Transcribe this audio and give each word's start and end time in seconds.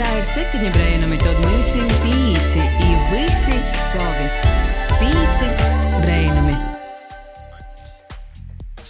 Pasaulē 0.00 0.20
ir 0.22 0.24
septiņi 0.24 0.70
brainami, 0.72 1.18
tad 1.20 1.42
mēs 1.44 1.74
esam 1.74 1.90
pīci, 2.00 2.64
i 2.86 2.96
visi 3.12 3.60
savi. 3.76 4.32
Pīci 4.96 5.52
brainami 6.00 6.69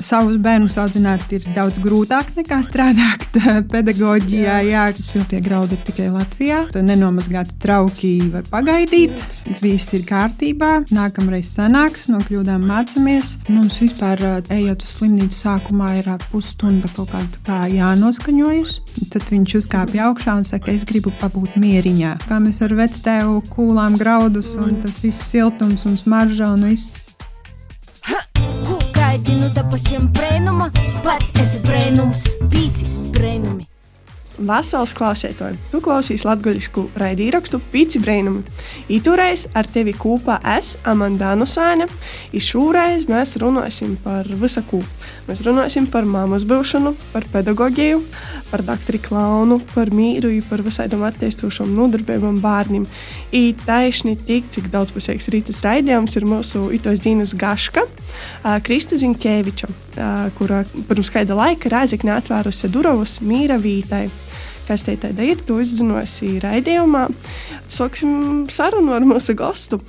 savus 0.05 0.39
bērnus 0.41 0.77
audzināt 0.81 1.31
ir 1.35 1.45
daudz 1.55 1.81
grūtāk 1.83 2.33
nekā 2.39 2.61
strādāt 2.67 3.27
pedagoģijā. 3.73 4.57
Jā, 4.69 4.85
siltie 4.97 5.41
graudi 5.45 5.77
ir 5.77 5.85
tikai 5.87 6.09
Latvijā. 6.15 6.63
Tad 6.73 6.87
nenomazgāti 6.88 7.56
trauki 7.63 8.13
var 8.33 8.47
pagaidīt. 8.51 9.17
Viss 9.63 9.95
ir 9.97 10.05
kārtībā. 10.09 10.73
Nākamreiz 10.95 11.53
sanāks, 11.56 12.09
no 12.13 12.21
kļūdām 12.24 12.65
mācāmies. 12.71 13.37
Mums 13.51 13.81
vispār, 13.83 14.23
ejot 14.53 14.87
uz 14.87 14.97
slimnīcu, 14.99 15.38
sākumā 15.41 15.92
ir 16.01 16.10
pusstunda 16.30 16.91
kaut 16.96 17.12
kāda 17.14 17.45
kā 17.46 17.60
jānoskaņojas. 17.73 18.78
Tad 19.12 19.28
viņš 19.32 19.56
uzkāpj 19.62 20.02
augšā 20.06 20.38
un 20.41 20.48
saka, 20.48 20.74
es 20.74 20.87
gribu 20.88 21.12
pabūt 21.20 21.59
mieriņā. 21.60 22.16
Kā 22.28 22.41
mēs 22.42 22.62
ar 22.66 22.74
vectēvu 22.78 23.41
kūlām 23.52 23.98
graudus 24.01 24.56
un 24.60 24.80
tas 24.82 25.02
viss 25.05 25.30
siltums 25.30 25.87
un 25.88 25.98
smarža 25.98 26.52
un 26.55 26.69
viss 26.70 27.09
gaidinu 29.30 29.51
te 29.55 29.62
pasiem 29.70 30.09
brēnuma, 30.11 30.70
pats 31.07 31.30
esi 31.39 31.62
brēnums, 31.62 32.27
pīci 32.51 32.91
brēnumi. 33.15 33.70
Vasaras 34.39 34.95
klausētāji, 34.97 35.59
tu 35.73 35.80
klausies 35.84 36.23
latviešu 36.25 36.87
raidījumu 37.01 37.61
Pīci 37.73 38.01
Brainami. 38.01 38.41
Itūreiz 38.89 39.48
ar 39.59 39.66
tevi 39.69 39.93
kopā 39.93 40.39
es, 40.56 40.77
Amanda 40.89 41.34
Nusāne, 41.37 41.89
un 42.33 42.45
šoreiz 42.45 43.05
mēs 43.11 43.37
runāsim 43.43 43.98
par 44.01 44.29
visu 44.41 44.62
ko. 44.70 44.80
Mēs 45.29 45.43
runāsim 45.45 45.91
par 45.91 46.09
māmas 46.09 46.47
būšanu, 46.48 46.95
par 47.12 47.27
pedagogiju, 47.33 48.01
par 48.51 48.65
doktoru 48.66 49.03
klaunu, 49.05 49.61
par 49.75 49.93
mīru, 49.95 50.33
par 50.48 50.65
visādām 50.65 51.05
attīstošām 51.11 51.75
nodarbībām 51.77 52.41
bērniem. 52.41 52.89
I 53.37 53.53
taisni 53.67 54.17
tik, 54.17 54.48
cik 54.55 54.70
daudzpusīgs 54.72 55.28
rītas 55.34 55.61
raidījums 55.67 56.17
ir 56.17 56.27
mūsu 56.31 56.70
itos 56.75 57.03
dienas 57.05 57.37
gaška, 57.37 57.84
Krista 58.65 58.97
Zinkeviča, 58.98 59.69
kura 60.39 60.65
pirms 60.89 61.12
kāda 61.12 61.37
laika 61.39 61.70
Rēzekne 61.70 62.17
atvērusi 62.17 62.72
durvis 62.72 63.20
mīra 63.22 63.61
vītai 63.61 64.09
kas 64.70 64.84
te 64.86 64.94
tāda 65.00 65.24
ir, 65.26 65.40
to 65.46 65.58
uzzināsi 65.58 66.36
raidījumā. 66.44 67.08
Sāksim 67.70 68.44
sarunu 68.50 68.94
ar 68.94 69.06
mūsu 69.08 69.34
gostu. 69.38 69.80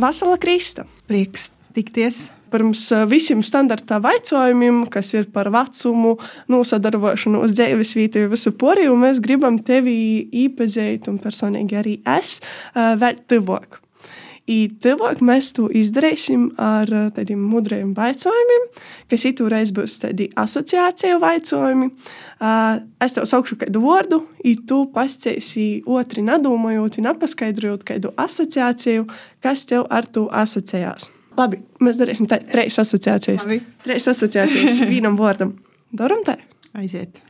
Vasala 0.00 0.38
Krista. 0.40 0.86
Prieks 1.10 1.50
tikties. 1.76 2.30
Pirms 2.54 2.86
visiem 3.10 3.42
standarta 3.42 3.98
jautājumiem, 3.98 4.84
kas 4.92 5.10
ir 5.16 5.26
par 5.34 5.50
vecumu, 5.52 6.14
nosadarbošanos, 6.48 7.52
dzīves 7.58 7.94
vietu, 7.98 8.24
visu 8.30 8.54
poriju, 8.56 8.94
mēs 8.96 9.18
gribam 9.22 9.58
tevi 9.58 9.96
iepazīt, 10.44 11.10
un 11.10 11.18
personīgi 11.20 11.80
arī 11.82 11.96
es, 12.16 12.38
vēl 12.74 13.24
tuvāk. 13.28 13.83
I 14.44 14.66
tuvāk 14.84 15.22
mēs 15.24 15.54
to 15.56 15.70
izdarīsim 15.72 16.50
ar 16.60 16.90
eh, 16.92 17.06
tādiem 17.16 17.40
mudriem 17.48 17.94
jautājumiem, 17.96 18.66
kas 19.08 19.24
itūreiz 19.30 19.72
būs 19.72 19.96
tādi 20.02 20.28
asociāciju 20.36 21.16
jautājumi. 21.22 21.88
Uh, 22.44 22.82
es 23.00 23.16
tev 23.16 23.24
saukšu 23.30 23.56
kādu 23.62 23.80
vārdu, 23.80 24.20
un 24.44 24.62
tu 24.68 24.82
pasciesi 24.92 25.80
otru 25.88 26.26
nedomājot, 26.26 27.00
nepaskaidrojot 27.06 27.86
kādu 27.88 28.12
asociāciju, 28.20 29.06
kas 29.40 29.64
tev 29.70 29.86
ar 29.88 30.04
to 30.04 30.26
asociējās. 30.28 31.08
Labi, 31.38 31.62
mēs 31.80 31.98
darīsim 32.02 32.28
tā, 32.28 32.42
trīs 32.44 32.76
asociācijas. 32.82 33.46
Labi. 33.48 33.62
Trīs 33.86 34.12
asociācijas 34.12 34.82
vienam 34.92 35.16
vārdam. 35.16 35.56
Daram 35.94 36.26
tā? 36.26 36.36
Aiziet. 36.76 37.24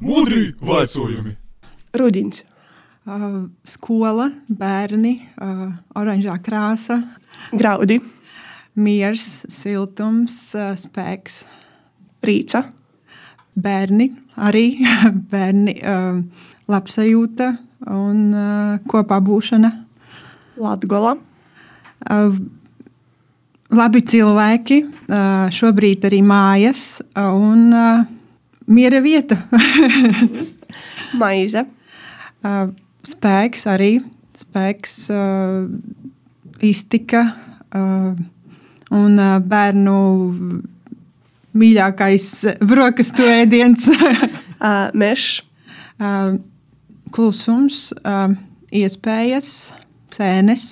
Mudri. 0.00 0.54
Vaicojumi. 0.60 1.36
Rudins. 1.94 2.42
Uh, 3.06 3.48
skola, 3.66 4.28
bērni, 4.46 5.16
uh, 5.42 5.72
oranžā 5.98 6.36
krāsa, 6.38 7.00
Graudi. 7.50 7.98
miers, 8.78 9.42
siltums, 9.50 10.54
uh, 10.54 10.76
spēks, 10.78 11.42
Rīca. 12.22 12.62
bērni, 13.58 14.08
arī 14.38 14.78
bērni, 15.32 15.74
uh, 15.82 16.22
labsajūta 16.70 17.50
un 17.90 18.32
uh, 18.32 18.78
kopā 18.88 19.18
būšana. 19.20 19.72
Latgola. 20.62 21.16
Labi 23.72 24.02
cilvēki, 24.04 24.76
šobrīd 25.56 26.02
arī 26.04 26.18
mājas 26.28 27.00
un 27.16 27.70
miera 28.68 28.98
vieta. 29.00 29.38
Maize. 31.20 31.62
Spēks 33.08 33.64
arī, 33.72 33.94
spēks, 34.36 34.96
iztika 36.68 37.22
un 38.92 39.22
bērnu 39.54 39.96
mīļākais 41.62 42.28
brokastu 42.60 43.24
ēdiens. 43.38 43.88
Mežs. 45.00 45.40
klusums, 47.12 47.80
iespējas, 48.84 49.48
sēnes, 50.12 50.68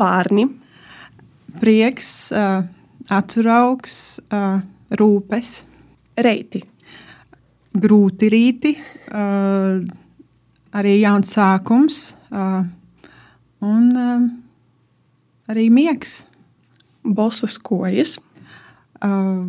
Bārni. 0.00 0.48
Prieks, 1.60 2.30
uh, 2.32 2.62
atturaugs, 3.10 4.20
uh, 4.32 4.60
rūpes, 4.90 5.62
Reiti. 6.16 6.62
grūti 7.72 8.28
rīti, 8.28 8.74
uh, 8.76 9.80
arī 10.76 10.98
jauns 11.00 11.30
sākums 11.32 12.02
uh, 12.30 12.60
un 13.64 13.86
uh, 13.96 14.26
arī 15.48 15.70
miegs. 15.72 16.26
Bosas 17.02 17.58
kojas. 17.58 18.18
uh, 19.02 19.48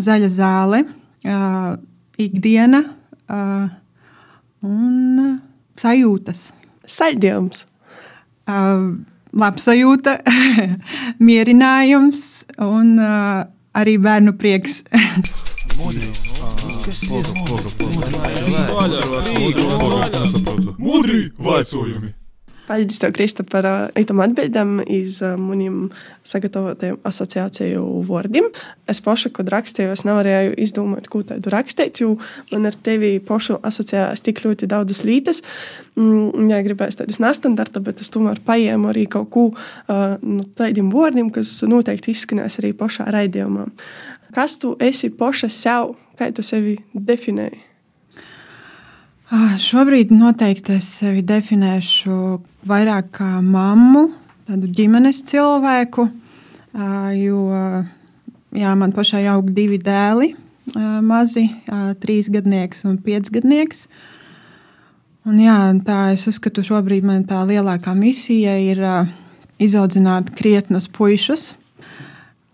zaļa 0.00 0.28
zāle, 0.32 0.82
uh, 1.26 1.74
ikdiena 2.20 2.82
uh, 2.84 3.66
un 4.64 5.40
sajūtas. 5.78 6.48
Saļdījums. 6.84 7.64
Uh, 8.44 9.00
labsajūta, 9.34 10.18
mierinājums 11.28 12.44
un 12.62 12.96
uh, 12.98 13.44
arī 13.74 13.96
bērnu 14.02 14.36
prieks. 14.38 14.82
Mudri 20.78 21.22
vaicojumi. 21.38 22.14
Paldies, 22.64 22.96
Krista, 23.12 23.44
par 23.44 23.66
itam 24.00 24.22
atbildēm 24.24 24.78
iz 24.88 25.18
uh, 25.20 25.34
maniem 25.36 25.90
sagatavotajiem 26.24 26.96
asociāciju 27.04 27.82
vārdiem. 28.08 28.46
Es 28.88 29.02
pašu, 29.04 29.28
kad 29.36 29.50
rakstīju, 29.52 29.92
es 29.92 30.04
nevarēju 30.08 30.54
izdomāt, 30.64 31.10
ko 31.12 31.20
tādu 31.28 31.52
rakstīt, 31.52 32.00
jo 32.00 32.14
man 32.48 32.70
ar 32.70 32.78
tevi 32.86 33.18
pašu 33.20 33.58
asociējās 33.68 34.24
tik 34.24 34.40
ļoti 34.46 34.70
daudzas 34.72 35.04
lietas. 35.04 35.42
Mm, 36.00 36.48
jā, 36.54 36.62
gribēju 36.64 37.02
tādas 37.02 37.20
nestandarta, 37.20 37.84
bet 37.84 38.00
es 38.00 38.08
tomēr 38.14 38.40
paņēmu 38.48 38.90
arī 38.94 39.04
kaut 39.12 39.28
ko 39.36 39.44
uh, 39.52 40.16
no 40.24 40.48
tādiem 40.56 40.88
vārdiem, 40.94 41.28
kas 41.36 41.58
noteikti 41.68 42.16
izskanēs 42.16 42.62
arī 42.62 42.72
pašā 42.80 43.10
raidījumā. 43.12 43.68
Kas 44.34 44.56
tu 44.62 44.72
esi 44.80 45.12
paša 45.12 45.52
sev, 45.52 45.94
kā 46.16 46.32
tu 46.32 46.42
sevi 46.42 46.78
definēji? 46.96 47.73
Ah, 49.32 49.54
Šobrīd 49.56 50.10
noteikti 50.12 50.74
es 50.76 50.84
sevi 50.98 51.22
definēšu 51.24 52.14
vairāk 52.68 53.06
kā 53.16 53.28
mammu, 53.40 54.10
tādu 54.44 54.68
ģimenes 54.68 55.22
cilvēku, 55.30 56.04
ah, 56.76 57.08
jo 57.16 57.46
jā, 58.52 58.74
man 58.76 58.92
pašai 58.92 59.22
aug 59.32 59.48
divi 59.56 59.78
dēli, 59.80 60.34
ah, 60.76 61.00
mazi, 61.00 61.46
trīsgadnieks 62.04 62.84
un 62.84 63.00
piecgadnieks. 63.00 63.86
Un 65.24 65.40
jā, 65.40 65.56
tā 65.88 65.98
es 66.12 66.28
uzskatu, 66.28 66.60
šobrīd 66.60 67.08
man 67.08 67.24
tā 67.24 67.40
lielākā 67.48 67.96
misija 67.96 68.58
ir 68.60 68.84
ah, 68.84 69.12
izaudzināt 69.56 70.34
krietnus 70.36 70.84
puišus, 70.92 71.54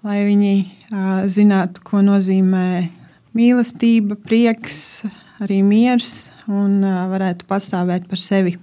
lai 0.06 0.23
viņi 0.23 0.55
ah, 0.94 1.25
zinātu, 1.27 1.83
ko 1.83 2.06
nozīmē 2.06 2.93
mīlestība, 3.35 4.15
prieks, 4.23 5.03
arī 5.43 5.65
miers 5.67 6.29
un 6.50 6.82
varētu 6.82 7.47
pastāvēt 7.49 8.08
par 8.11 8.20
sevi. 8.20 8.56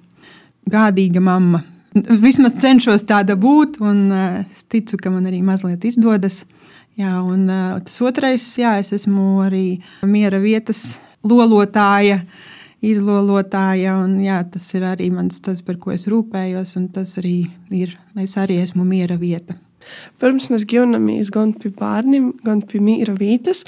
Gādīga 0.67 1.23
mamma. 1.23 1.63
Vismaz 1.95 2.57
cenšos 2.61 3.07
tāda 3.09 3.37
būt, 3.39 3.79
un 3.81 4.11
es 4.11 4.65
ticu, 4.69 4.99
ka 5.01 5.09
man 5.09 5.25
arī 5.29 5.39
mazliet 5.45 5.87
izdodas. 5.87 6.43
Jā, 6.97 7.15
un 7.21 7.47
tas 7.85 7.97
otrais, 8.01 8.43
jā, 8.59 8.75
es 8.81 8.91
esmu 8.95 9.43
arī 9.45 9.79
miera 10.05 10.39
vietas 10.41 10.97
lolotāja, 11.25 12.23
izlolotāja, 12.85 13.95
un 14.01 14.17
jā, 14.21 14.39
tas 14.53 14.65
ir 14.77 14.85
arī 14.85 15.11
mans 15.13 15.39
tas, 15.45 15.61
par 15.65 15.77
ko 15.81 15.93
es 15.93 16.07
rūpējos, 16.09 16.75
un 16.77 16.89
tas 16.93 17.15
arī 17.21 17.37
ir, 17.73 17.95
es 18.17 18.35
arī 18.41 18.59
esmu 18.63 18.85
miera 18.85 19.17
vieta. 19.17 19.57
Pirms 20.21 20.49
mēs 20.51 20.65
gimnamies 20.67 21.29
gan 21.33 21.53
pie 21.57 21.71
bērniem, 21.77 22.31
gan 22.45 22.61
pie 22.65 22.81
mīra 22.83 23.15
vītas, 23.17 23.63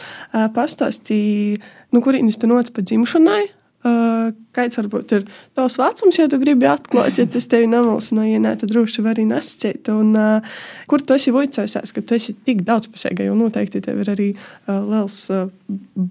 pastāstīja, 0.55 1.61
nu, 1.93 2.01
kurienes 2.05 2.37
tu 2.41 2.49
nāc 2.49 2.73
pa 2.75 2.83
dzimšanai. 2.83 3.45
Uh, 3.79 4.33
kāds 4.51 4.75
varbūt 4.75 5.13
ir 5.15 5.21
tavs 5.55 5.77
vecums, 5.79 6.17
ja 6.19 6.25
tu 6.27 6.35
gribi 6.41 6.67
atklāt, 6.67 7.15
ja 7.15 7.23
tas 7.31 7.45
tevi 7.47 7.69
nemulsināja, 7.71 8.33
ja 8.33 8.41
nē, 8.43 8.51
tad 8.59 8.73
droši 8.73 9.03
var 9.05 9.13
arī 9.15 9.23
nesciet. 9.29 9.87
Un 9.93 10.09
uh, 10.19 10.57
kur 10.91 10.99
tu 10.99 11.15
esi 11.15 11.31
voicējusies, 11.31 11.93
ka 11.95 12.03
tu 12.03 12.17
esi 12.17 12.35
tik 12.43 12.65
daudzpusīga, 12.67 13.23
jo 13.29 13.37
noteikti 13.39 13.79
tev 13.85 14.01
ir 14.03 14.11
arī 14.11 14.25
uh, 14.35 14.81
liels 14.83 15.21
uh, 15.31 15.45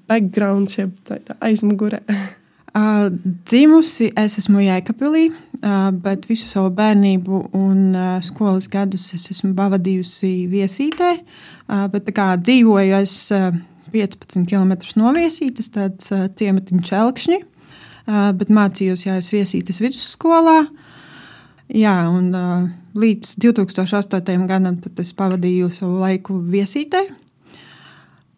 backgrounds, 0.08 0.78
jeb 0.78 0.94
tā, 1.04 1.18
tā 1.26 1.36
aizmugure. 1.44 2.00
Uh, 2.72 3.10
dzimusi 3.48 4.08
es 4.16 4.38
esmu 4.40 4.64
Jēkabīlī, 4.64 5.26
uh, 5.28 5.90
bet 5.92 6.24
visu 6.30 6.48
savu 6.48 6.72
bērnību 6.78 7.42
un 7.58 7.84
uh, 7.92 8.16
skolas 8.24 8.70
gadus 8.72 9.10
es 9.16 9.28
esmu 9.34 9.52
pavadījusi 9.58 10.32
viesītē. 10.48 11.12
Uh, 11.68 11.84
bet 11.92 12.08
kā 12.16 12.30
dzīvoju 12.40 12.96
es 13.02 13.18
uh, 13.36 13.52
15 13.92 14.48
km 14.48 14.72
no 15.00 15.12
viesītes, 15.16 15.68
tāds 15.76 16.12
uh, 16.16 16.30
ciematiņš 16.40 16.96
Elkšņi, 17.02 17.40
uh, 17.42 17.54
bet 18.08 18.48
mācījos 18.48 19.04
Jājas 19.04 19.32
viesītes 19.34 19.82
vidusskolā. 19.84 20.62
Jā, 21.68 21.94
un 22.08 22.30
uh, 22.32 22.68
līdz 22.96 23.34
2008. 23.44 24.46
gadam 24.48 24.78
es 25.02 25.10
pavadīju 25.16 25.68
savu 25.76 25.98
laiku 26.00 26.38
viesītē. 26.40 27.02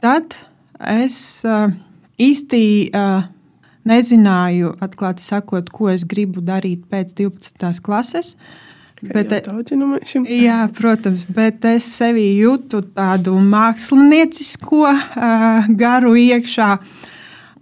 Tad 0.02 0.34
es 0.90 1.20
uh, 1.46 1.68
īsti 2.18 2.64
uh, 2.90 3.28
nezināju, 3.86 4.74
atklāti 4.82 5.22
sakot, 5.24 5.70
ko 5.70 5.92
es 5.92 6.02
gribu 6.08 6.42
darīt 6.44 6.88
pēc 6.90 7.14
12. 7.20 7.70
klases. 7.84 8.34
Bet, 9.00 9.30
no 9.80 9.96
ir. 9.96 10.42
Jā, 10.42 10.58
protams, 10.76 11.22
bet 11.24 11.64
es 11.64 11.86
sevī 11.88 12.26
jūtu 12.42 12.82
tādu 12.96 13.38
māksliniecisko 13.40 14.82
uh, 14.90 15.70
garu 15.78 16.12
iekšā. 16.20 16.74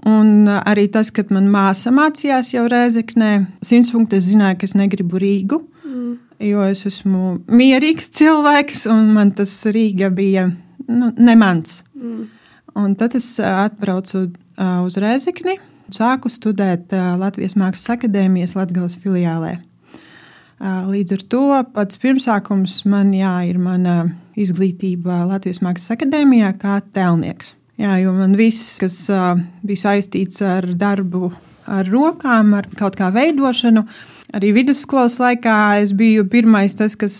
Un 0.06 0.46
arī 0.46 0.86
tas, 0.94 1.10
ka 1.10 1.24
manā 1.34 1.50
māsā 1.50 1.90
mācījās 1.94 2.52
jau 2.54 2.66
Rēzeknē, 2.70 3.32
simtpunkti 3.66 4.20
es 4.20 4.28
zināju, 4.30 4.60
ka 4.60 4.68
es 4.68 4.76
negribu 4.78 5.18
Rīgu. 5.18 5.58
Mm. 5.88 6.12
Jo 6.48 6.68
es 6.70 6.84
esmu 6.86 7.38
mierīgs 7.50 8.12
cilvēks, 8.14 8.86
un 8.92 9.10
man 9.16 9.32
tas 9.34 9.56
Rīga 9.66 10.12
bija 10.14 10.46
nu, 10.86 11.10
ne 11.16 11.34
mans. 11.38 11.82
Mm. 11.98 12.28
Un 12.78 12.94
tad 12.94 13.16
es 13.18 13.26
atbraucu 13.42 14.28
uh, 14.28 14.78
uz 14.86 15.00
Rēzekni 15.02 15.58
Sāku 15.94 16.28
studēt 16.28 16.92
Latvijas 16.92 17.56
Mākslas 17.56 17.94
akadēmijas 17.96 18.54
Latvijas 18.58 18.98
filiālē. 19.00 19.54
Līdz 20.60 21.14
ar 21.14 21.22
to 21.32 21.44
pats 21.72 22.00
pirmsākums 22.02 22.82
man 22.90 23.14
jā, 23.16 23.32
ir 23.48 23.60
mana 23.62 24.02
izglītība 24.36 25.22
Latvijas 25.30 25.62
Mākslas 25.64 25.94
akadēmijā 25.96 26.52
kā 26.60 26.80
tēlnieks. 26.92 27.54
Jā, 27.78 27.96
jo 28.02 28.12
man 28.16 28.34
viss, 28.38 28.76
kas 28.80 29.04
bija 29.62 29.84
saistīts 29.84 30.42
ar 30.42 30.66
darbu, 30.78 31.30
ar 31.70 31.86
rokām, 31.86 32.56
ar 32.58 32.66
kaut 32.78 32.98
kā 32.98 33.12
veidošanu, 33.14 33.84
Arī 34.36 34.50
vidusskolas 34.52 35.14
laikā 35.22 35.54
es 35.80 35.94
biju 35.96 36.26
pirmais, 36.28 36.74
tas, 36.76 36.92
kas 37.00 37.14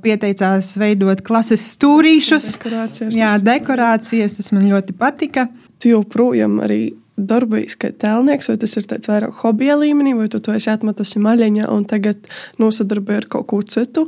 pieteicās 0.00 0.70
veidot 0.80 1.20
klases 1.24 1.66
stūrīšus. 1.74 2.46
Dekorācijas. 2.56 3.16
Jā, 3.16 3.34
dekorācijas, 3.44 4.38
tas 4.38 4.48
man 4.56 4.64
ļoti 4.70 4.96
patika. 4.96 5.50
Tu 5.82 5.92
joprojām 5.92 6.56
arī 6.64 6.80
darbojies 7.16 7.76
kā 7.80 7.90
tēlnieks, 7.92 8.48
vai 8.48 8.56
tas 8.62 8.76
ir 8.80 8.88
tāds 8.88 9.12
vairāk 9.12 9.36
hobija 9.42 9.76
līmenī, 9.80 10.14
vai 10.16 10.30
tu 10.32 10.40
to 10.40 10.56
esi 10.56 10.72
atmetusi 10.72 11.20
maļiņā 11.24 11.68
un 11.72 11.84
tagad 11.88 12.24
nosadarbojies 12.60 13.24
ar 13.24 13.28
kaut 13.36 13.48
ko 13.52 13.60
citu, 13.64 14.06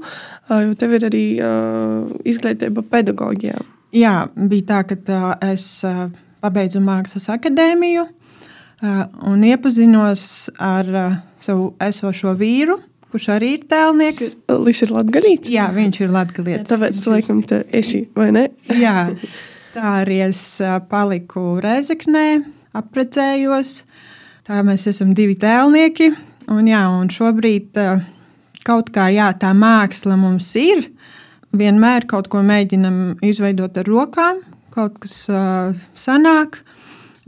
jo 0.48 0.76
tev 0.80 0.96
ir 0.96 1.08
arī 1.08 1.24
uh, 1.40 2.08
izglītība 2.28 2.84
pedagogijā. 2.88 3.60
Jā, 3.94 4.28
bija 4.36 4.66
tā, 4.68 4.82
ka 4.84 4.96
tā, 5.00 5.22
es 5.48 5.64
uh, 5.88 6.08
pabeidzu 6.44 6.82
mākslas 6.84 7.30
akadēmiju 7.32 8.04
uh, 8.04 8.98
un 9.30 9.44
iepazinos 9.48 10.24
ar 10.60 10.90
uh, 10.92 11.16
savu 11.40 11.70
esošo 11.80 12.34
vīru. 12.36 12.76
Kurš 13.08 13.30
arī 13.32 13.54
ir 13.56 13.62
tēlnieks? 13.70 14.34
Viņš 14.52 14.82
ir 14.84 14.92
latgadīts. 14.92 15.52
Jā, 15.54 15.70
viņš 15.72 16.02
ir 16.04 16.12
latgadīts. 16.12 16.68
Tāpēc, 16.68 17.00
laikam, 17.08 17.40
te 17.48 17.62
esi, 17.72 18.02
vai 18.12 18.28
ne? 18.36 18.44
Jā, 18.84 19.06
tā 19.72 19.94
arī 20.02 20.20
es 20.26 20.42
paliku 20.90 21.54
Rezeknē 21.64 22.26
apprecējos. 22.76 23.78
Tā 24.44 24.60
mēs 24.68 24.84
esam 24.92 25.16
divi 25.16 25.38
tēlnieki. 25.40 26.10
Un, 26.52 26.68
jā, 26.68 26.84
un 26.92 27.08
šobrīd 27.12 27.80
kaut 28.68 28.92
kā 28.92 29.08
jā, 29.12 29.30
tā 29.40 29.54
māksla 29.56 30.20
mums 30.20 30.52
ir. 30.60 30.84
Vienmēr 31.56 32.04
kaut 32.08 32.28
ko 32.28 32.42
mēģinam 32.44 33.18
izveidot 33.24 33.78
ar 33.80 33.88
rokām, 33.88 34.42
kaut 34.74 34.98
kas 35.02 35.22
uh, 35.32 35.76
sanāk. 35.96 36.60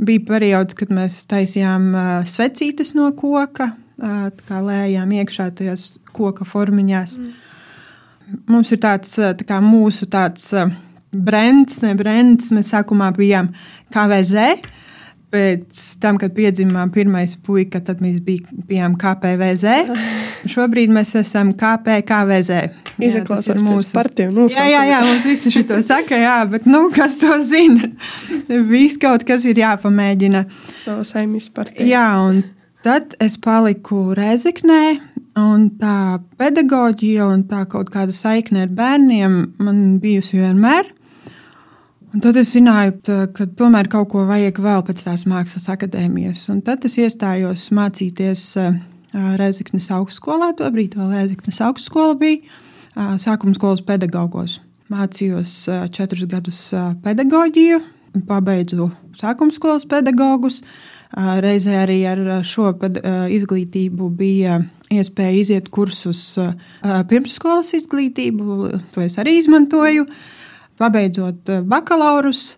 Bija 0.01 0.25
periods, 0.29 0.77
kad 0.77 0.93
mēs 0.93 1.23
taisījām 1.29 1.87
uh, 1.93 2.11
svecītes 2.29 2.95
no 2.97 3.11
koka, 3.17 3.73
uh, 4.01 4.29
kā 4.49 4.61
lējām 4.65 5.13
iekšā 5.21 5.51
tajās 5.57 5.95
koka 6.17 6.45
formiņās. 6.49 7.17
Mm. 7.21 8.43
Mums 8.53 8.71
ir 8.73 8.81
tāds 8.85 9.17
tā 9.17 9.59
mūsu 9.65 10.07
tāds 10.13 10.53
brands, 11.11 11.81
ne 11.83 11.95
brands. 11.99 12.53
Mēs 12.55 12.71
sākumā 12.75 13.11
bijām 13.17 13.51
KVZ. 13.95 14.61
Pēc 15.31 15.81
tam, 16.03 16.17
kad 16.19 16.33
piedzima 16.35 16.89
pirmais 16.91 17.37
puika, 17.47 17.79
tad 17.87 18.01
mēs 18.03 18.19
bijām 18.67 18.97
KPVZ. 18.99 19.95
Šobrīd 20.55 20.91
mēs 20.91 21.15
esam 21.21 21.53
KPKVZ. 21.55 22.65
Izklausās 23.01 23.63
mūsu 23.63 23.95
partiju. 23.95 24.49
Jā, 24.51 24.67
jā, 24.69 24.81
jā, 24.91 24.99
mums 25.07 25.29
visi 25.29 25.53
šito 25.55 25.79
saka, 25.91 26.19
jā, 26.19 26.37
bet 26.51 26.67
nu, 26.67 26.89
kas 26.95 27.15
to 27.21 27.39
zina? 27.47 27.93
Viss 28.49 28.99
kaut 29.01 29.23
kas 29.29 29.47
ir 29.47 29.61
jāpamēģina. 29.63 30.45
Savu 30.83 31.07
saimnes 31.07 31.47
partiju. 31.55 31.87
Jā, 31.89 32.09
un 32.27 32.43
tad 32.85 33.15
es 33.23 33.39
paliku 33.41 34.09
Rezeknē, 34.19 34.99
un 35.39 35.69
tā 35.81 36.21
pedagoģija 36.41 37.29
un 37.31 37.45
tā 37.49 37.65
kaut 37.71 37.93
kāda 37.95 38.15
saikne 38.17 38.67
ar 38.67 38.73
bērniem 38.75 39.43
man 39.63 39.85
bijusi 40.03 40.41
vienmēr. 40.43 40.91
Un 42.11 42.19
tad 42.19 42.35
es 42.41 42.49
zināju, 42.57 42.97
ka 43.37 43.45
tomēr 43.55 43.87
kaut 43.91 44.09
ko 44.11 44.25
vajag 44.27 44.57
vēl 44.59 44.81
pēc 44.89 45.05
tās 45.07 45.23
mākslas 45.31 45.69
akadēmijas. 45.71 46.49
Un 46.51 46.59
tad 46.67 46.83
es 46.89 46.97
iestājos 46.99 47.69
mācīties 47.77 48.47
Reizeknas 49.39 49.87
augstskolā. 49.95 50.51
Tobrīd 50.59 50.97
vēl 50.99 51.13
Reizeknas 51.15 51.61
augstskola 51.69 52.17
bija 52.19 53.15
sākuma 53.23 53.55
skolas 53.55 53.85
pedagogos. 53.87 54.59
Mācījos 54.91 55.55
četrus 55.95 56.27
gadus 56.33 56.65
pedagoģiju, 57.05 57.79
pabeidzu 58.27 58.91
sākuma 59.21 59.55
skolas 59.55 59.87
pedagogus. 59.87 60.59
Reizē 61.15 61.79
arī 61.85 62.01
ar 62.11 62.25
šo 62.47 62.73
izglītību 63.39 64.11
bija 64.19 64.59
iespēja 64.91 65.39
iziet 65.39 65.71
kursus 65.71 66.27
pirmsskolas 66.83 67.71
izglītību. 67.79 68.61
To 68.97 69.07
es 69.07 69.19
arī 69.23 69.39
izmantoju. 69.39 70.11
Mm 70.11 70.40
pabeidzot 70.81 71.53
eh, 71.53 71.65
bakalaurus. 71.67 72.55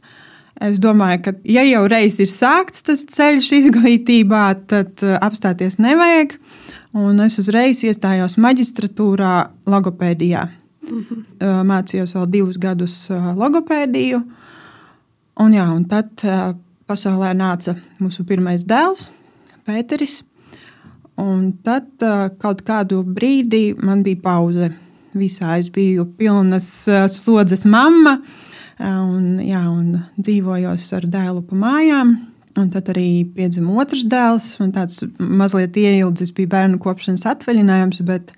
Es 0.62 0.79
domāju, 0.79 1.23
ka, 1.25 1.33
ja 1.49 1.64
jau 1.67 1.83
reiz 1.91 2.21
ir 2.23 2.31
sākts 2.31 2.85
tas 2.87 3.02
ceļš 3.11 3.49
izglītībā, 3.59 4.45
tad 4.71 5.02
eh, 5.05 5.17
apstāties 5.19 5.81
nevajag. 5.83 6.37
Un 6.99 7.23
es 7.25 7.38
uzreiz 7.41 7.81
iestājos 7.88 8.37
maģistratūrā, 8.37 9.35
logopēdijā. 9.67 10.43
Mm 10.83 11.05
-hmm. 11.09 11.62
Mācījos 11.64 12.12
vēl 12.14 12.26
divus 12.29 12.59
gadus 12.61 13.09
logopēdiju. 13.11 14.19
Un, 15.41 15.55
jā, 15.55 15.64
un 15.73 15.87
tad 15.88 16.21
pasaulē 16.87 17.33
nāca 17.33 17.76
mūsu 18.00 18.26
pirmais 18.29 18.67
dēls, 18.69 19.11
Pēteris. 19.64 20.23
Un 21.17 21.52
tad 21.64 21.87
kaut 22.38 22.62
kādu 22.62 23.02
brīdi 23.05 23.75
man 23.79 24.02
bija 24.02 24.21
pauze 24.23 24.73
visā. 25.16 25.59
Es 25.61 25.71
biju 25.73 26.07
pilnas 26.19 26.69
slodzes 27.12 27.64
mamma 27.69 28.19
un, 28.83 29.38
jā, 29.45 29.62
un 29.69 30.02
dzīvojos 30.19 30.88
ar 30.99 31.09
dēlu 31.11 31.45
pa 31.47 31.59
mājām. 31.59 32.14
Un 32.61 32.69
tad 32.69 32.90
arī 32.92 33.25
piedzima 33.33 33.73
otrs 33.81 34.04
dēls. 34.12 34.50
Tāds 34.75 35.07
mazliet 35.19 35.76
ieildzis 35.81 36.35
bija 36.37 36.50
bērnu 36.52 36.81
kopšanas 36.83 37.25
atvaļinājums, 37.31 38.02
bet 38.04 38.35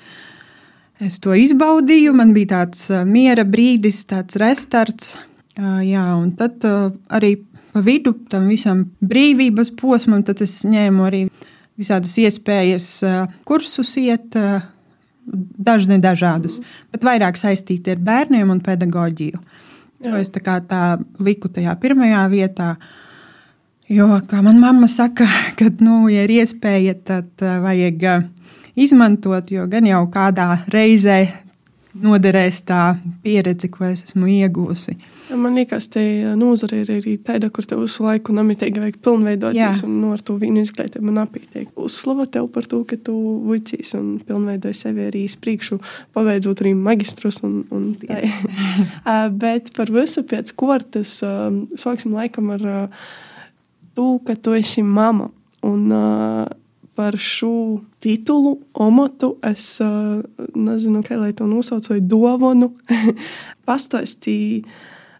es 1.03 1.19
to 1.23 1.35
izbaudīju. 1.35 2.13
Man 2.15 2.31
bija 2.37 2.53
tāds 2.53 2.87
miera 3.09 3.43
brīdis, 3.43 4.05
tāds 4.11 4.39
restarts. 4.39 5.17
Jā, 5.59 6.05
un 6.15 6.31
tad 6.39 6.63
arī 7.11 7.37
pa 7.75 7.83
vidu 7.83 8.15
tam 8.31 8.47
visam 8.51 8.85
brīvības 9.03 9.75
posmam, 9.81 10.23
tad 10.27 10.45
es 10.47 10.61
ņēmu 10.63 11.09
arī 11.09 11.25
visādas 11.75 12.15
iespējas 12.23 12.89
kursus 13.47 13.97
iet, 13.99 14.39
daži 15.25 15.95
nedažādus, 15.95 16.61
mm. 16.61 16.91
bet 16.95 17.07
vairāk 17.07 17.39
saistīti 17.41 17.95
ar 17.95 18.03
bērniem 18.05 18.51
un 18.53 18.61
pedagoģiju. 18.65 19.41
To 20.05 20.19
es 20.21 20.29
tā 20.33 20.43
kā 20.45 20.59
tā 20.69 20.99
liku 21.23 21.49
tajā 21.49 21.73
pirmajā 21.81 22.27
vietā. 22.33 22.75
Jo, 23.89 24.09
kā 24.29 24.41
manā 24.45 24.61
mamma 24.61 24.89
saka, 24.89 25.29
kad 25.61 25.81
nu, 25.85 26.05
ja 26.13 26.27
ir 26.27 26.35
iespēja, 26.41 26.97
tad 27.05 27.45
uh, 27.45 27.59
vajag 27.65 28.05
uh, 28.11 28.27
izmantot, 28.77 29.51
jo 29.53 29.67
gan 29.71 29.89
jau 29.89 30.05
kādā 30.13 30.49
reizē 30.73 31.44
noderēs 32.03 32.63
tā 32.67 32.97
pieredze, 33.25 33.69
ko 33.73 33.87
es 33.89 34.03
esmu 34.09 34.29
iegūsi. 34.31 34.97
Man 35.35 35.57
liekas, 35.57 35.87
te 35.95 36.03
nozare 36.37 36.83
ir 36.83 36.91
arī 36.99 37.15
tāda, 37.25 37.49
kur 37.55 37.67
tev 37.69 37.81
visu 37.85 38.05
laiku 38.05 38.35
nemitīgi 38.37 38.83
vajag 38.83 38.99
pilnveidoties, 39.05 39.81
Jā. 39.81 39.87
un 39.87 40.01
no 40.03 40.11
ar 40.15 40.23
to 40.25 40.37
vīnu 40.41 40.65
izglītību 40.65 41.15
nepietiek. 41.17 41.71
Uzslava 41.81 42.27
tev 42.31 42.51
par 42.55 42.69
to, 42.71 42.83
ka 42.89 42.99
tu 43.01 43.15
vicīs 43.49 43.95
un 43.99 44.19
pilnveidoji 44.27 44.81
sevi 44.83 45.07
arī 45.09 45.25
uz 45.31 45.37
priekšu, 45.41 45.79
pabeidzot 46.17 46.65
arī 46.65 46.75
magistrus. 46.77 47.41
Un, 47.47 47.63
un 47.75 47.87
tā. 48.03 48.21
Ā, 49.05 49.17
Bet 49.45 49.73
par 49.77 49.93
visu 49.95 50.27
pēc 50.29 50.53
kortas 50.59 51.17
ā, 51.25 51.49
sāksim 51.81 52.15
laikam 52.17 52.53
ar 52.55 52.67
to, 53.97 54.11
ka 54.27 54.37
tu 54.37 54.55
esi 54.59 54.85
mama. 54.85 55.31
Un, 55.65 55.89
ā, 55.89 56.45
Par 56.95 57.17
šo 57.19 57.81
titulu, 57.99 58.61
omotu, 58.79 59.33
es 59.43 59.81
nezinu, 60.55 61.03
kā 61.03 61.19
lai 61.19 61.33
to 61.35 61.47
nosauc, 61.51 61.89
vai 61.91 61.99
dāvanu. 61.99 62.71
Pastāstīju, 63.69 64.63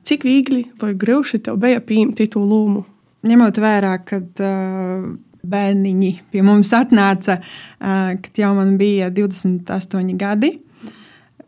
cik 0.07 0.27
viegli 0.29 0.69
vai 0.79 0.93
grūti 0.95 1.43
tev 1.43 1.59
bija 1.63 1.83
pieņemt 1.83 2.19
titulu 2.21 2.47
lūmu. 2.53 2.85
Ņemot 3.25 3.59
vērā, 3.59 3.97
kad 4.07 4.45
uh, 4.45 5.09
bērniņi 5.43 6.13
pie 6.31 6.45
mums 6.45 6.71
atnāca, 6.77 7.39
uh, 7.41 8.15
kad 8.21 8.41
jau 8.45 8.53
man 8.59 8.77
bija 8.81 9.11
28 9.15 10.17
gadi. 10.21 10.55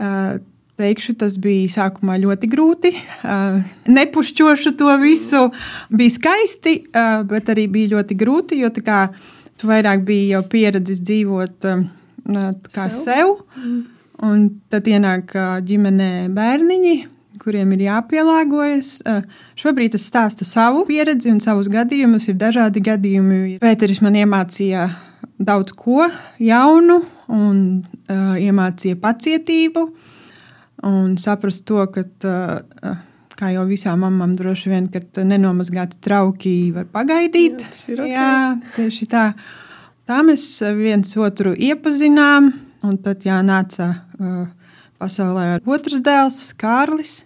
Uh, 0.00 0.42
Teikšu, 0.76 1.14
tas 1.16 1.38
bija 1.40 1.70
sākumā 1.72 2.18
ļoti 2.20 2.48
grūti. 2.52 2.90
Uh, 3.24 3.62
nepušķošu 3.88 4.74
to 4.76 4.92
visu. 5.00 5.46
Bija 5.88 6.12
skaisti, 6.12 6.74
uh, 6.90 7.22
bet 7.28 7.48
arī 7.48 7.64
bija 7.72 7.94
ļoti 7.94 8.16
grūti, 8.20 8.58
jo 8.60 8.68
tā 8.76 8.82
kā 8.84 8.98
tu 9.60 9.70
vairāk 9.70 10.04
biji 10.06 10.32
jau 10.34 10.42
pieredzējis 10.52 11.02
dzīvot 11.08 11.68
um, 11.72 11.84
uh, 12.30 12.48
tā 12.66 12.72
kā 12.74 12.88
Sev? 12.92 13.36
sev. 13.40 13.84
Un 14.26 14.46
tad 14.72 14.86
ienāk 14.88 15.34
ā, 15.36 15.46
ģimenē 15.66 16.10
bērniņi, 16.32 16.94
kuriem 17.42 17.74
ir 17.76 17.82
jāpielāgojas. 17.90 18.92
Ā, 19.04 19.18
Šobrīd 19.60 19.98
es 19.98 20.06
stāstu 20.08 20.46
savu 20.48 20.86
pieredzi 20.88 21.32
un 21.32 21.42
savus 21.44 21.68
gadījumus. 21.72 22.30
Ir 22.32 22.38
dažādi 22.40 22.80
gadījumi. 22.84 23.58
Pēteris 23.60 24.00
man 24.04 24.16
iemācīja 24.16 24.88
daudz 25.36 25.74
ko 25.76 26.06
jaunu, 26.40 27.02
un 27.32 27.58
uh, 27.84 28.38
iemācīja 28.40 28.96
pacietību. 29.02 29.84
Un 30.86 31.16
saprast 31.20 31.66
to, 31.68 31.84
ka, 31.92 32.04
uh, 32.28 32.96
kā 33.36 33.52
jau 33.54 33.66
visām 33.68 34.02
mamām, 34.04 34.34
droši 34.38 34.72
vien, 34.72 34.88
ka 34.92 35.24
nenomazgāti 35.24 36.00
trauki 36.04 36.56
var 36.74 36.88
pagaidīt. 36.92 37.62
Jā, 37.62 37.70
tas 37.70 37.88
ir 37.90 38.02
ok. 38.02 38.10
Jā, 38.12 38.34
tieši 38.76 39.08
tā. 39.12 39.24
Tā 40.06 40.20
mēs 40.22 40.44
viens 40.78 41.16
otru 41.18 41.52
iepazinām, 41.52 42.52
un 42.86 42.98
tad 43.02 43.24
jā, 43.26 43.40
nāca 43.44 43.88
uh, 43.92 44.44
pasaulē 45.02 45.56
otrs 45.66 46.02
dēls, 46.04 46.38
Kārlis. 46.60 47.18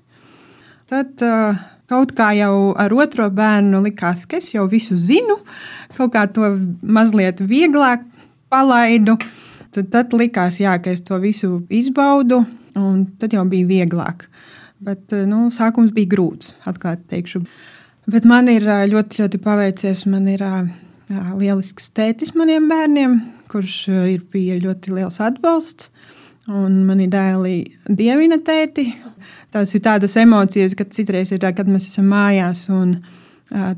Tad 0.91 1.23
uh, 1.27 1.61
kaut 1.91 2.15
kā 2.19 2.31
jau 2.39 2.73
ar 2.79 2.95
otro 2.95 3.29
bērnu 3.35 3.83
likās, 3.85 4.25
ka 4.27 4.41
es 4.41 4.53
jau 4.55 4.65
visu 4.71 4.97
zinu, 4.99 5.41
kaut 5.97 6.15
kā 6.15 6.25
to 6.31 6.55
mazliet 6.83 7.43
vieglāk 7.43 8.07
palaidu. 8.51 9.19
Tad, 9.71 9.87
tad 9.93 10.15
likās, 10.19 10.59
jā, 10.59 10.75
ka 10.83 10.91
es 10.91 11.05
to 11.07 11.19
visu 11.23 11.61
izbaudu, 11.71 12.41
un 12.79 13.05
tad 13.21 13.37
jau 13.37 13.45
bija 13.47 13.69
vieglāk. 13.69 14.27
Bet 14.85 15.13
uh, 15.13 15.27
nu, 15.29 15.49
sākums 15.55 15.93
bija 15.97 16.15
grūts, 16.15 16.55
atklāti 16.69 17.07
teikšu. 17.13 17.43
Bet 18.11 18.27
man 18.29 18.49
ir 18.51 18.65
ā, 18.69 18.83
ļoti, 18.91 19.23
ļoti 19.23 19.41
paveicies. 19.45 20.07
Man 20.11 20.29
ir 20.33 20.43
ā, 20.45 20.55
lielisks 21.39 21.91
tētis 21.97 22.35
maniem 22.39 22.69
bērniem, 22.71 23.19
kurš 23.51 23.77
ir 24.15 24.25
bija 24.33 24.59
ļoti 24.63 24.95
liels 24.97 25.21
atbalsts. 25.23 25.91
Un 26.51 26.81
mani 26.89 27.07
dēli 27.11 27.57
dievina 27.87 28.41
tēti. 28.43 28.89
Tās 29.55 29.75
ir 29.77 29.83
tādas 29.85 30.17
emocijas, 30.19 30.75
kad 30.79 30.91
citreiz 30.97 31.31
ir 31.35 31.45
kad 31.45 31.69
mēs 31.71 31.91
esam 31.91 32.09
mājās 32.11 32.65
un 32.73 32.97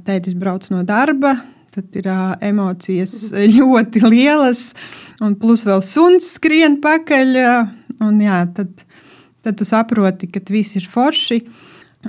tētis 0.06 0.38
brauc 0.38 0.68
no 0.72 0.84
darba. 0.86 1.34
Tad 1.72 1.96
ir 1.96 2.08
ā, 2.12 2.36
emocijas 2.44 3.32
ļoti 3.56 4.04
lielas, 4.06 4.70
un 5.24 5.36
plus 5.40 5.66
vēl 5.68 5.82
suns 5.84 6.34
skrien 6.36 6.78
pakaļ. 6.84 7.38
ā, 7.42 7.54
Un, 8.02 8.18
jā, 8.22 8.42
tad, 8.56 8.84
tad 9.42 9.58
tu 9.58 9.66
saproti, 9.68 10.30
ka 10.30 10.42
viss 10.50 10.78
ir 10.78 10.88
forši. 10.90 11.42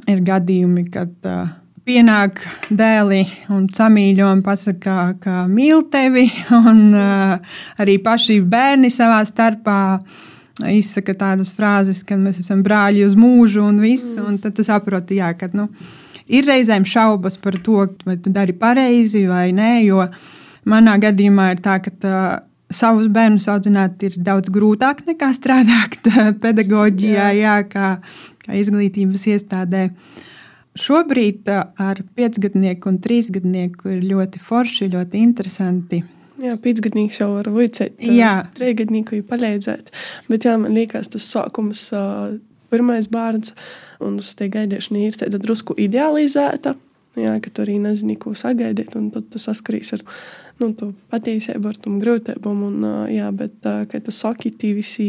Ir 0.09 0.23
gadījumi, 0.25 0.87
kad 0.89 1.11
uh, 1.29 1.51
pienāk 1.85 2.41
dēli 2.73 3.21
un 3.53 3.67
samīļo 3.69 4.29
un 4.37 4.43
pasakā, 4.45 4.97
ka 5.21 5.43
mīl 5.49 5.85
tevi. 5.93 6.29
Un 6.71 6.93
uh, 6.97 7.57
arī 7.81 7.99
paši 8.01 8.39
bērni 8.41 8.89
savā 8.93 9.21
starpā 9.29 9.79
izsaka 10.69 11.15
tādas 11.17 11.51
frāzes, 11.53 12.03
ka 12.05 12.17
mēs 12.17 12.39
esam 12.43 12.61
brāļi 12.65 13.03
uz 13.07 13.17
mūžu 13.17 13.65
un 13.65 13.81
viss. 13.83 14.17
Un 14.21 14.39
tad 14.41 14.57
tu 14.57 14.65
saproti, 14.65 15.19
jā, 15.21 15.33
ka 15.37 15.49
nu, 15.53 15.67
ir 16.25 16.47
reizēm 16.49 16.85
šaubas 16.87 17.37
par 17.41 17.59
to, 17.65 17.87
vai 18.05 18.17
tu 18.21 18.33
dari 18.33 18.55
pareizi 18.57 19.25
vai 19.29 19.51
nē. 19.55 19.75
Jo 19.85 20.07
manā 20.69 20.97
gadījumā 21.01 21.51
ir 21.53 21.63
tā, 21.65 21.77
ka. 21.83 21.93
Tā, 22.01 22.23
Savus 22.74 23.10
bērnus 23.13 23.48
audzināt 23.51 24.03
ir 24.06 24.18
daudz 24.18 24.51
grūtāk 24.53 25.03
nekā 25.08 25.30
strādāt 25.38 26.00
pedagoģijā, 26.44 27.30
jā, 27.38 27.58
kā, 27.70 27.96
kā 28.44 28.60
izglītības 28.60 29.27
iestādē. 29.36 29.88
Šobrīd 30.80 31.50
ā, 31.53 31.60
ar 31.77 32.01
piecgadnieku 32.18 32.89
un 32.89 32.98
trīsgadnieku 33.03 33.94
ir 33.94 34.08
ļoti 34.10 34.42
forši, 34.42 34.89
ļoti 34.96 35.22
interesanti. 35.22 36.01
Jā, 36.42 36.56
pīcgadnieks 36.60 37.20
jau 37.22 37.30
var 37.36 37.50
vicēt. 37.53 38.00
Jā. 38.01 38.34
Trīsgadnieku 38.58 39.20
jau 39.20 39.27
palīdzēt. 39.30 39.94
Bet 40.32 40.48
jā, 40.50 40.56
man 40.60 40.74
liekas, 40.74 41.12
tas 41.13 41.27
sākums, 41.30 41.86
pirmais 42.74 43.08
bērns, 43.12 43.53
un 44.03 44.18
uz 44.22 44.34
tie 44.39 44.50
gaidīšana 44.51 45.06
ir 45.06 45.20
tāda 45.22 45.39
drusku 45.42 45.77
idealizēta. 45.80 46.74
Jā, 47.20 47.36
ka 47.38 47.51
tu 47.53 47.62
arī 47.62 47.77
nezini, 47.77 48.18
ko 48.18 48.34
sagaidīt, 48.38 48.96
un 48.98 49.12
tad 49.13 49.27
tu 49.30 49.42
saskaries 49.42 49.94
ar 49.94 50.01
nu, 50.62 50.72
to 50.77 50.91
patiesību, 51.13 51.72
ar 51.72 51.79
tām 51.81 52.00
grūtībām. 52.03 52.65
Un, 52.69 52.88
ā, 52.88 52.95
jā, 53.13 53.29
bet, 53.36 53.55
ā, 53.65 53.83
kā 53.89 54.01
tu 54.03 54.13
saki, 54.15 54.53
tie 54.53 54.74
visi 54.77 55.07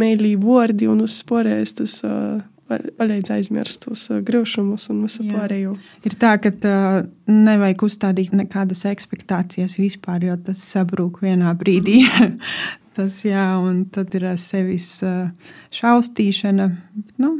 mēlī 0.00 0.34
vārdi 0.40 0.88
un 0.90 1.04
uzsporēs, 1.06 1.76
tas 1.80 2.00
pa- 2.70 2.82
palīdz 2.98 3.32
aizmirst 3.34 3.84
tos 3.86 4.06
ā, 4.12 4.20
grūšumus 4.26 4.90
un 4.92 5.04
visu 5.06 5.26
pārējo. 5.28 5.76
Ir 6.06 6.16
tā, 6.20 6.36
ka 6.42 6.52
uh, 6.54 7.00
nevajag 7.30 7.86
uzstādīt 7.86 8.36
nekādas 8.36 8.86
expectācijas 8.90 9.78
vispār, 9.80 10.28
jo 10.30 10.36
tas 10.50 10.62
sabrūk 10.74 11.22
vienā 11.24 11.54
brīdī. 11.58 12.02
tas, 12.96 13.20
jā, 13.26 13.46
un 13.58 13.84
tad 13.92 14.14
ir 14.18 14.28
sevis 14.40 14.88
uh, 15.06 15.28
šaustīšana. 15.74 16.70
Nu, 17.22 17.34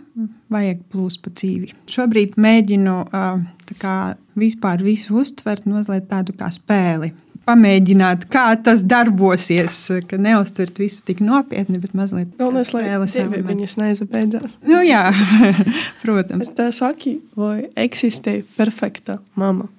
vajag 0.52 0.82
plūst 0.92 1.22
pa 1.24 1.32
dzīvi. 1.34 1.74
Šobrīd 1.90 2.38
mēģinu 2.40 2.96
uh, 3.06 3.42
kā 3.80 3.96
vispār 4.40 4.82
visu 4.84 5.20
uztvert 5.22 5.66
mazliet 5.70 6.08
tādu 6.10 6.34
kā 6.38 6.50
spēli. 6.54 7.12
Pamēģināt, 7.48 8.26
kā 8.30 8.44
tas 8.62 8.82
darbosies, 8.86 9.78
ka 10.10 10.18
neuztvert 10.20 10.78
visu 10.78 11.00
tik 11.06 11.22
nopietni, 11.24 11.80
bet 11.82 11.94
mazliet 11.96 12.30
tevi 12.36 13.40
elementu. 13.40 13.46
viņas 13.48 13.76
neizabeidzās. 13.80 14.58
Nu, 14.68 14.82
jā, 14.84 15.06
protams. 16.04 16.52
Tā 16.56 16.68
saki, 16.76 17.18
vai 17.38 17.70
eksistē 17.80 18.40
perfekta 18.58 19.18
mama? 19.40 19.70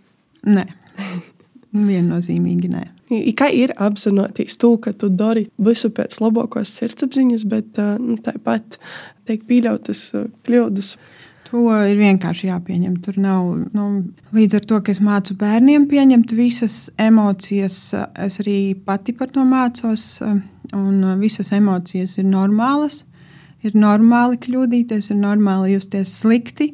Nē, 0.48 0.66
viennozīmīgi 1.72 2.72
nē. 2.72 2.88
I, 3.12 3.34
kā 3.36 3.50
ir 3.52 3.74
apzināties 3.76 4.56
to, 4.60 4.76
ka 4.80 4.94
tu 4.96 5.10
dari 5.12 5.46
visu 5.60 5.92
pēc 5.92 6.16
labākās 6.24 6.72
sirdsapziņas, 6.80 7.44
bet 7.52 7.80
ā, 7.82 7.94
nu, 8.00 8.16
tāpat 8.24 8.78
tiek 9.28 9.44
pieļautas 9.50 10.06
ā, 10.16 10.26
kļūdas. 10.48 10.94
To 11.52 11.66
ir 11.84 11.98
vienkārši 12.00 12.48
jāpieņem. 12.48 12.94
Tur 13.04 13.18
nav 13.20 13.48
nu, 13.76 13.86
līdz 14.32 14.60
ar 14.62 14.68
to, 14.70 14.78
ka 14.80 14.94
es 14.94 15.02
mācu 15.04 15.36
bērniem 15.40 15.88
pieņemt 15.92 16.32
visas 16.38 16.76
emocijas. 17.02 17.80
Es 18.16 18.40
arī 18.40 18.74
pati 18.86 19.12
par 19.18 19.34
to 19.36 19.44
mācos, 19.48 20.06
un 20.24 21.02
visas 21.20 21.52
emocijas 21.56 22.16
ir 22.22 22.30
normālas. 22.32 23.02
Ir 23.68 23.76
normāli 23.78 24.40
kļūdīties, 24.42 25.12
ir 25.12 25.20
normāli 25.20 25.76
justies 25.76 26.16
slikti. 26.22 26.72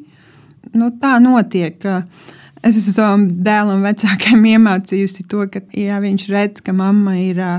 Nu, 0.78 0.92
tā 1.02 1.18
notiek. 1.20 1.82
Es 2.62 2.78
esmu 2.78 2.94
savam 2.94 3.26
dēlam, 3.44 3.82
vecākajam 3.86 4.46
iemācījusi 4.54 5.26
to, 5.30 5.42
ka, 5.50 5.62
ja 5.74 5.98
viņš 6.02 6.28
redz, 6.30 6.62
ka 6.62 6.74
mamma 6.76 7.18
ir 7.18 7.42
tā 7.42 7.52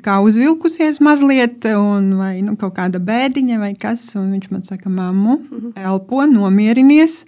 kā 0.00 0.16
uzvilkusies 0.24 1.00
mazliet, 1.04 1.66
un, 1.76 2.14
vai 2.16 2.40
nu, 2.44 2.54
kaut 2.60 2.74
kāda 2.78 3.00
bēdiņa 3.02 3.58
vai 3.60 3.72
kas, 3.78 4.06
viņš 4.16 4.48
man 4.52 4.64
saka, 4.64 4.88
mammu, 4.92 5.36
elpo, 5.76 6.24
nomierinies. 6.30 7.22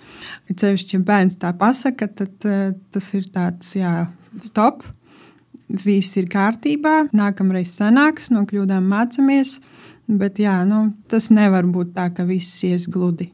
Ceļš, 0.49 0.87
ja 0.95 1.01
bērns 1.05 1.37
tā 1.43 1.53
pasaka, 1.59 2.09
tad 2.09 2.49
uh, 2.49 2.73
tas 2.95 3.11
ir 3.17 3.29
tāds, 3.35 3.75
jā, 3.77 4.07
stop. 4.47 4.87
Viss 5.69 6.17
ir 6.21 6.29
kārtībā, 6.33 7.09
nākamreiz 7.17 7.73
sanāks, 7.77 8.31
no 8.33 8.45
kļūdām 8.49 8.85
mācāmies. 8.89 9.59
Bet 10.05 10.39
jā, 10.41 10.59
nu, 10.69 10.91
tas 11.09 11.31
nevar 11.33 11.65
būt 11.65 11.95
tā, 11.97 12.11
ka 12.13 12.27
viss 12.29 12.61
ies 12.69 12.85
gludi. 12.93 13.31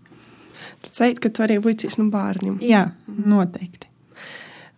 Tad 0.85 0.93
teikt, 0.97 1.23
ka 1.25 1.33
tu 1.35 1.43
arī 1.45 1.59
vicīs 1.63 1.99
no 1.99 2.07
bērniem. 2.13 2.61
Jā, 2.63 2.89
noteikti. 3.07 3.89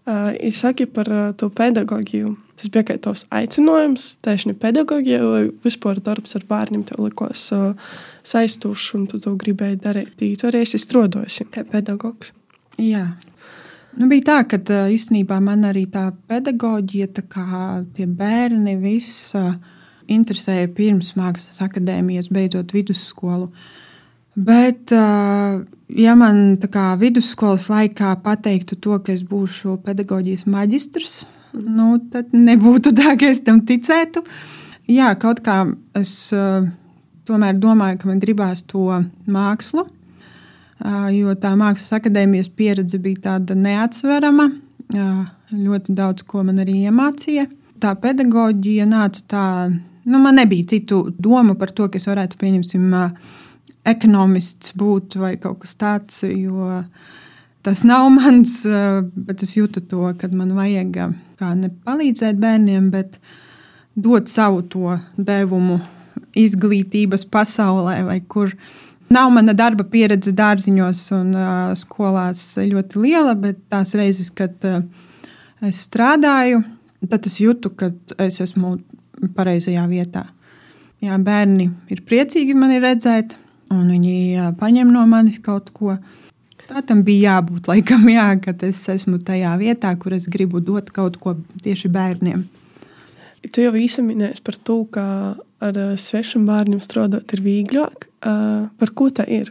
Uh, 0.03 0.33
es 0.41 0.59
saku 0.59 0.89
par 0.91 1.09
uh, 1.13 1.29
to 1.39 1.47
pedagogiju. 1.53 2.33
Tas 2.63 2.71
bija 2.71 2.87
kā 2.87 2.95
tos 3.03 3.25
aicinājums, 3.35 4.05
tieši 4.23 4.53
ne 4.53 4.55
pedagogija, 4.55 5.19
vai 5.27 5.41
vispār 5.65 5.99
darbs 5.99 6.37
ar 6.39 6.45
bērniem. 6.47 6.85
Tev 6.87 7.01
likās, 7.03 7.49
uh, 7.57 7.73
saistošs 8.23 8.93
un 8.95 9.09
tu 9.11 9.19
to 9.19 9.33
gribēji 9.41 9.81
darīt. 9.83 10.15
Tu 10.15 10.47
arī 10.47 10.61
esi 10.63 10.79
strādājis 10.79 11.41
kā 11.51 11.65
pedagogs. 11.67 12.31
Jā. 12.79 13.09
Nu, 13.99 14.07
bija 14.09 14.29
tā, 14.29 14.39
ka 14.49 14.61
īstenībā 14.95 15.41
man 15.43 15.67
arī 15.69 15.85
tā 15.91 16.07
pedagoģija, 16.31 17.11
tā 17.19 17.27
kā 17.29 17.83
tie 17.99 18.07
bērni, 18.07 18.79
viss 18.81 19.35
ā, 19.37 19.57
interesēja 20.07 20.71
pirms 20.73 21.13
mākslas 21.19 21.59
akadēmijas, 21.67 22.31
beidzot 22.33 22.73
vidusskolu. 22.73 23.51
Bet, 24.39 24.95
ā, 24.95 25.61
ja 25.99 26.15
man 26.17 26.57
kā 26.63 26.93
vidusskolas 27.03 27.67
laikā 27.75 28.15
pateiktu 28.23 28.79
to, 28.79 29.03
ka 29.03 29.13
es 29.19 29.27
būšu 29.27 29.81
pedagoģijas 29.83 30.47
maģistrs, 30.47 31.25
nu, 31.53 31.97
tad 32.13 32.35
nebūtu 32.37 32.95
tā, 32.99 33.17
ka 33.21 33.33
es 33.33 33.43
tam 33.47 33.63
ticētu. 33.69 34.25
Jā, 34.91 35.15
kaut 35.21 35.41
kā 35.47 35.63
es 35.99 36.15
ā, 36.35 36.63
tomēr 37.29 37.59
domāju, 37.63 38.03
ka 38.03 38.11
man 38.11 38.23
gribās 38.23 38.65
to 38.67 38.89
mākslu 39.31 39.87
jo 41.15 41.35
tā 41.39 41.53
mākslas 41.59 41.99
akadēmijas 41.99 42.51
pieredze 42.57 42.99
bija 43.03 43.29
tāda 43.29 43.57
neatsverama. 43.59 44.49
Ļoti 45.53 45.95
daudz 45.97 46.25
ko 46.27 46.43
man 46.47 46.61
arī 46.63 46.83
iemācīja. 46.89 47.47
Tā 47.83 47.95
pedagoģija 47.99 48.87
nāca 48.89 49.23
tā, 49.29 49.45
nu, 50.05 50.19
man 50.23 50.39
nebija 50.39 50.71
citu 50.75 51.05
domu 51.19 51.57
par 51.59 51.73
to, 51.75 51.89
ka 51.91 51.99
es 51.99 52.07
varētu, 52.09 52.39
pieņemsim, 52.41 52.93
ekonomists 53.89 54.77
būt 54.79 55.17
vai 55.19 55.35
kaut 55.43 55.65
kas 55.65 55.75
tāds, 55.79 56.23
jo 56.23 56.83
tas 57.63 57.85
nav 57.87 58.09
mans, 58.15 58.61
bet 59.15 59.43
es 59.47 59.57
jūtu 59.57 59.85
to, 59.91 60.05
ka 60.19 60.31
man 60.35 60.55
vajag 60.57 60.97
kā 61.39 61.55
ne 61.59 61.71
palīdzēt 61.87 62.39
bērniem, 62.43 62.91
bet 62.95 63.19
dot 63.95 64.31
savu 64.33 64.63
to 64.73 64.97
devumu 65.17 65.81
izglītības 66.39 67.27
pasaulē 67.31 68.01
vai 68.07 68.21
kur 68.27 68.55
Nav 69.13 69.29
mana 69.29 69.53
darba 69.53 69.85
pieredze 69.85 70.33
dārziņos 70.33 71.01
un 71.13 71.33
uh, 71.37 71.49
skolās 71.77 72.41
ļoti 72.57 73.01
liela, 73.03 73.35
bet 73.37 73.59
tās 73.73 73.93
reizes, 73.99 74.31
kad 74.33 74.65
uh, 74.65 74.79
es 75.69 75.83
strādāju, 75.89 76.63
tad 77.11 77.29
es 77.29 77.37
jūtu, 77.43 77.75
ka 77.77 77.91
es 78.23 78.41
esmu 78.41 78.79
pareizajā 79.37 79.85
vietā. 79.91 80.25
Jā, 81.05 81.19
bērni 81.21 81.67
ir 81.93 82.01
priecīgi 82.09 82.57
mani 82.57 82.81
redzēt, 82.81 83.37
un 83.75 83.91
viņi 83.93 84.17
uh, 84.39 84.49
paņem 84.57 84.95
no 84.95 85.05
manis 85.11 85.43
kaut 85.45 85.69
ko. 85.77 85.99
Tā 86.73 86.81
tam 86.89 87.03
bija 87.05 87.35
jābūt, 87.35 87.67
laikam, 87.69 88.07
jā, 88.09 88.31
kad 88.41 88.63
es 88.65 88.79
esmu 88.89 89.19
tajā 89.21 89.53
vietā, 89.61 89.91
kur 90.01 90.15
es 90.17 90.25
gribu 90.33 90.63
dot 90.65 90.89
kaut 90.95 91.19
ko 91.21 91.35
tieši 91.61 91.91
bērniem. 91.93 92.47
Tu 93.53 93.67
jau 93.67 93.73
īsi 93.77 94.01
minēji 94.07 94.41
par 94.47 94.57
to, 94.57 94.79
ka 94.95 95.05
ar 95.61 95.81
svešiem 96.01 96.47
bērniem 96.49 96.81
strādāt 96.81 97.35
ir 97.37 97.43
vieglāk. 97.45 98.07
Uh, 98.23 98.71
par 98.81 98.93
ko 98.97 99.11
tā 99.13 99.27
ir? 99.29 99.51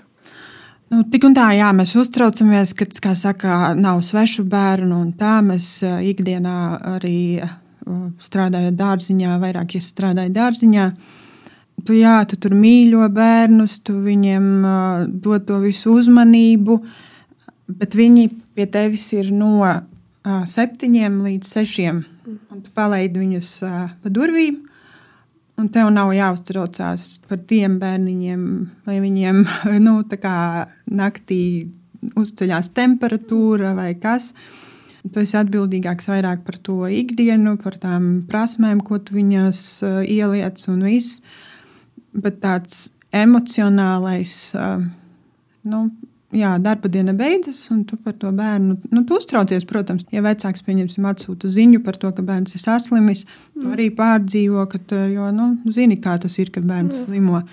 Nu, 0.89 1.03
tik 1.13 1.27
un 1.29 1.35
tā, 1.37 1.51
jā, 1.53 1.69
mēs 1.77 1.93
uztraucamies, 1.99 2.73
ka, 2.79 2.87
kā 3.03 3.13
saka, 3.15 3.75
nav 3.77 4.01
svešu 4.03 4.47
bērnu, 4.49 5.03
un 5.05 5.11
tā 5.15 5.37
mēs 5.45 5.77
ikdienā 5.85 6.55
arī 6.95 7.19
strādājot 8.21 8.79
dārziņā, 8.79 9.37
vairāk 9.43 9.77
ja 9.77 9.83
strādājot 9.85 10.35
dārziņā. 10.35 10.87
Tu, 11.85 11.99
jā, 12.01 12.17
tu 12.29 12.41
tur 12.41 12.57
mīļo 12.57 13.07
bērnus, 13.13 13.77
tu 13.85 14.01
viņiem 14.01 14.49
uh, 14.65 15.05
dod 15.07 15.47
to 15.47 15.61
visu 15.63 15.93
uzmanību, 15.99 16.81
bet 17.79 17.95
viņi 17.97 18.27
pie 18.57 18.65
tevis 18.71 19.05
ir 19.15 19.31
no 19.35 19.53
uh, 19.61 19.79
septiņiem 20.47 21.21
līdz 21.27 21.53
sešiem. 21.55 22.03
Un 22.27 22.59
tu 22.63 22.73
palaidi 22.75 23.21
viņus 23.21 23.53
uh, 23.67 23.87
pa 24.01 24.11
durvīm, 24.13 24.59
Un 25.61 25.67
tev 25.69 25.91
nav 25.93 26.09
jāuztraucās 26.15 27.19
par 27.29 27.41
tiem 27.49 27.75
bērniņiem, 27.81 28.45
vai 28.87 28.97
viņiem 29.03 29.43
nu, 29.85 29.99
naktī 31.01 31.43
uzceļās 32.17 32.71
temperatūra 32.73 33.75
vai 33.77 33.91
kas. 34.01 34.31
Tu 35.01 35.21
esi 35.21 35.37
atbildīgāks 35.37 36.09
vairāk 36.09 36.41
par 36.45 36.57
to 36.65 36.79
ikdienu, 36.89 37.55
par 37.61 37.77
tām 37.81 38.24
prasmēm, 38.29 38.81
ko 38.85 39.00
tu 39.01 39.17
viņos 39.17 39.61
uh, 39.85 40.01
ieliec 40.05 40.61
un 40.69 40.81
viss. 40.85 41.22
Bet 42.13 42.41
tāds 42.41 42.91
emocionālais, 43.13 44.35
uh, 44.57 44.81
nu, 45.69 45.83
jā, 46.35 46.51
darba 46.63 46.89
diena 46.91 47.13
beidzas, 47.17 47.59
un 47.74 47.83
tu 47.87 47.98
par 48.01 48.15
to 48.20 48.31
bērnu 48.35 48.77
nu, 48.91 49.03
tu 49.07 49.17
uztraucies. 49.20 49.65
Protams, 49.70 50.05
ja 50.13 50.24
vecāks 50.25 50.63
pieņemsim 50.65 51.07
atsūta 51.09 51.51
ziņu 51.51 51.81
par 51.85 52.00
to, 52.01 52.11
ka 52.15 52.25
bērns 52.25 52.55
ir 52.55 52.63
saslimis, 52.63 53.25
mm. 53.57 53.72
arī 53.75 53.89
pārdzīvo, 53.98 54.65
ka, 54.72 54.81
jo 55.11 55.29
nu, 55.35 55.51
zini, 55.74 56.00
kā 56.01 56.17
tas 56.22 56.37
ir, 56.41 56.51
kad 56.53 56.67
bērns 56.67 56.96
mm. 56.96 57.05
slimo. 57.05 57.44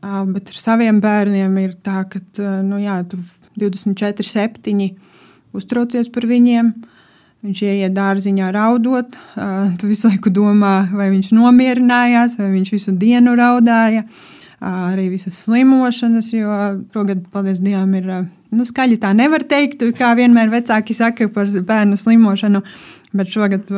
Uh, 0.00 0.22
bet 0.30 0.52
ar 0.52 0.62
saviem 0.62 1.00
bērniem 1.02 1.58
ir 1.60 1.76
tā, 1.84 2.02
ka 2.08 2.22
nu, 2.64 2.80
jā, 2.80 3.00
tu 3.10 3.20
24, 3.60 4.26
7 4.26 4.88
uztraucies 5.56 6.10
par 6.12 6.28
viņiem. 6.30 6.72
Viņš 7.40 7.60
ieiet 7.64 7.94
dārziņā 7.96 8.50
raudot, 8.52 9.14
uh, 9.16 9.70
tu 9.80 9.88
visu 9.88 10.10
laiku 10.10 10.28
domā, 10.28 10.90
vai 10.92 11.06
viņš 11.08 11.30
nomierinājās, 11.32 12.36
vai 12.36 12.50
viņš 12.52 12.74
visu 12.74 12.92
dienu 13.00 13.32
raudāja. 13.38 14.04
Uh, 14.04 14.39
arī 14.60 15.08
visas 15.14 15.38
slimošanas, 15.44 16.30
jo 16.34 16.56
šogad, 16.92 17.24
paldies 17.32 17.62
Dievam, 17.64 17.94
ir 17.96 18.08
nu, 18.52 18.66
skaļi 18.68 18.98
tā 19.00 19.12
nevar 19.16 19.44
teikt, 19.48 19.82
kā 19.96 20.12
vienmēr 20.18 20.52
vecāki 20.52 20.96
saka 20.96 21.30
par 21.32 21.48
bērnu 21.48 21.98
slimošanu. 22.00 22.62
Bet 23.16 23.32
šogad 23.32 23.70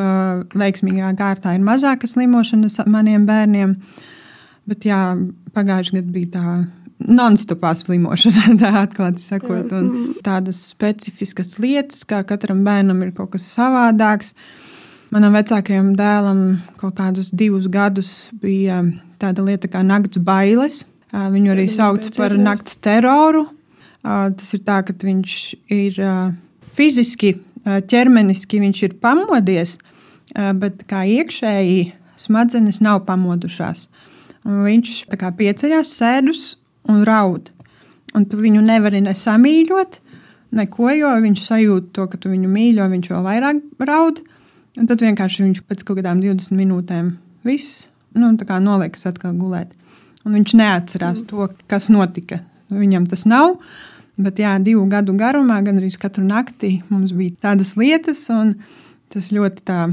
veiksmīgā 0.58 1.14
kārtā 1.16 1.54
ir 1.56 1.62
mazāka 1.64 2.08
slimošana 2.10 2.68
maniem 2.90 3.24
bērniem. 3.28 3.76
Bet 4.68 4.84
jā, 4.84 5.14
pagājušajā 5.56 6.02
gadā 6.02 6.12
bija 6.12 6.32
tā 6.34 6.56
non-stopā 7.08 7.72
slimošana, 7.78 8.52
tā 8.62 8.74
atklāti 8.82 9.24
sakot. 9.24 9.72
Un 9.78 10.18
tādas 10.24 10.60
specifiskas 10.72 11.56
lietas, 11.62 12.04
kā 12.08 12.22
katram 12.28 12.62
bērnam 12.66 13.00
ir 13.06 13.14
kaut 13.16 13.32
kas 13.36 13.48
savādāks. 13.54 14.34
Manam 15.12 15.34
vecākajam 15.36 15.92
dēlam 15.96 16.44
kaut 16.80 16.96
kādus 16.96 17.32
divus 17.36 17.66
gadus 17.72 18.30
bija 18.40 18.80
tāda 19.22 19.44
lieta 19.46 19.70
kā 19.70 19.84
nakts 19.86 20.20
bailes. 20.22 20.82
Viņu 21.12 21.52
arī 21.52 21.66
sauc 21.68 22.06
par 22.16 22.34
nakts 22.40 22.78
teroru. 22.82 23.46
Tas 24.02 24.54
ir 24.56 24.62
tā, 24.66 24.80
ka 24.86 24.94
viņš 24.96 25.38
ir 25.70 25.98
fiziski, 26.74 27.36
ķermeniski 27.62 28.62
viņš 28.62 28.84
ir 28.88 28.94
pamodies, 29.02 29.76
bet 30.32 30.82
kā 30.90 31.04
iekšēji 31.06 31.92
smadzenes 32.18 32.80
nav 32.82 33.04
pamodušās. 33.06 33.86
Un 34.48 34.64
viņš 34.66 34.94
kā 35.20 35.30
pieceļās, 35.38 35.92
sēdus 36.00 36.46
un 36.90 37.04
raud. 37.06 37.52
Un 38.16 38.26
tu 38.28 38.40
viņu 38.40 38.64
nevari 38.64 39.00
nesamīļot, 39.04 40.00
neko, 40.58 40.90
jo 40.96 41.12
viņš 41.22 41.44
sajūt 41.46 41.92
to, 41.96 42.08
ka 42.10 42.18
tu 42.20 42.32
viņu 42.32 42.50
mīļo, 42.50 42.88
viņš 42.92 43.12
vēl 43.12 43.22
vairāk 43.28 43.62
raud. 43.86 44.24
Un 44.80 44.88
tad 44.88 45.04
vienkārši 45.04 45.46
viņš 45.46 45.62
pēc 45.68 45.84
kaut 45.84 46.00
kādām 46.00 46.24
20 46.24 46.56
minūtēm 46.56 47.14
viss 47.46 47.86
nu, 48.14 48.32
noliekas 48.36 49.06
atkal 49.08 49.34
gulēt. 49.38 49.72
Un 50.22 50.36
viņš 50.38 50.54
neatcerās 50.58 51.22
mm. 51.22 51.28
to, 51.30 51.48
kas 51.70 51.88
notika. 51.90 52.42
Viņam 52.72 53.08
tas 53.10 53.24
nav. 53.28 53.56
Bet 54.22 54.38
jā, 54.38 54.54
divu 54.62 54.84
gadu 54.90 55.14
garumā, 55.18 55.58
gan 55.64 55.80
arī 55.80 55.88
katru 55.98 56.24
nakti 56.24 56.82
mums 56.92 57.14
bija 57.16 57.48
tādas 57.48 57.74
lietas, 57.80 58.26
un 58.30 58.54
tas 59.12 59.30
ļoti 59.32 59.64
tā 59.66 59.86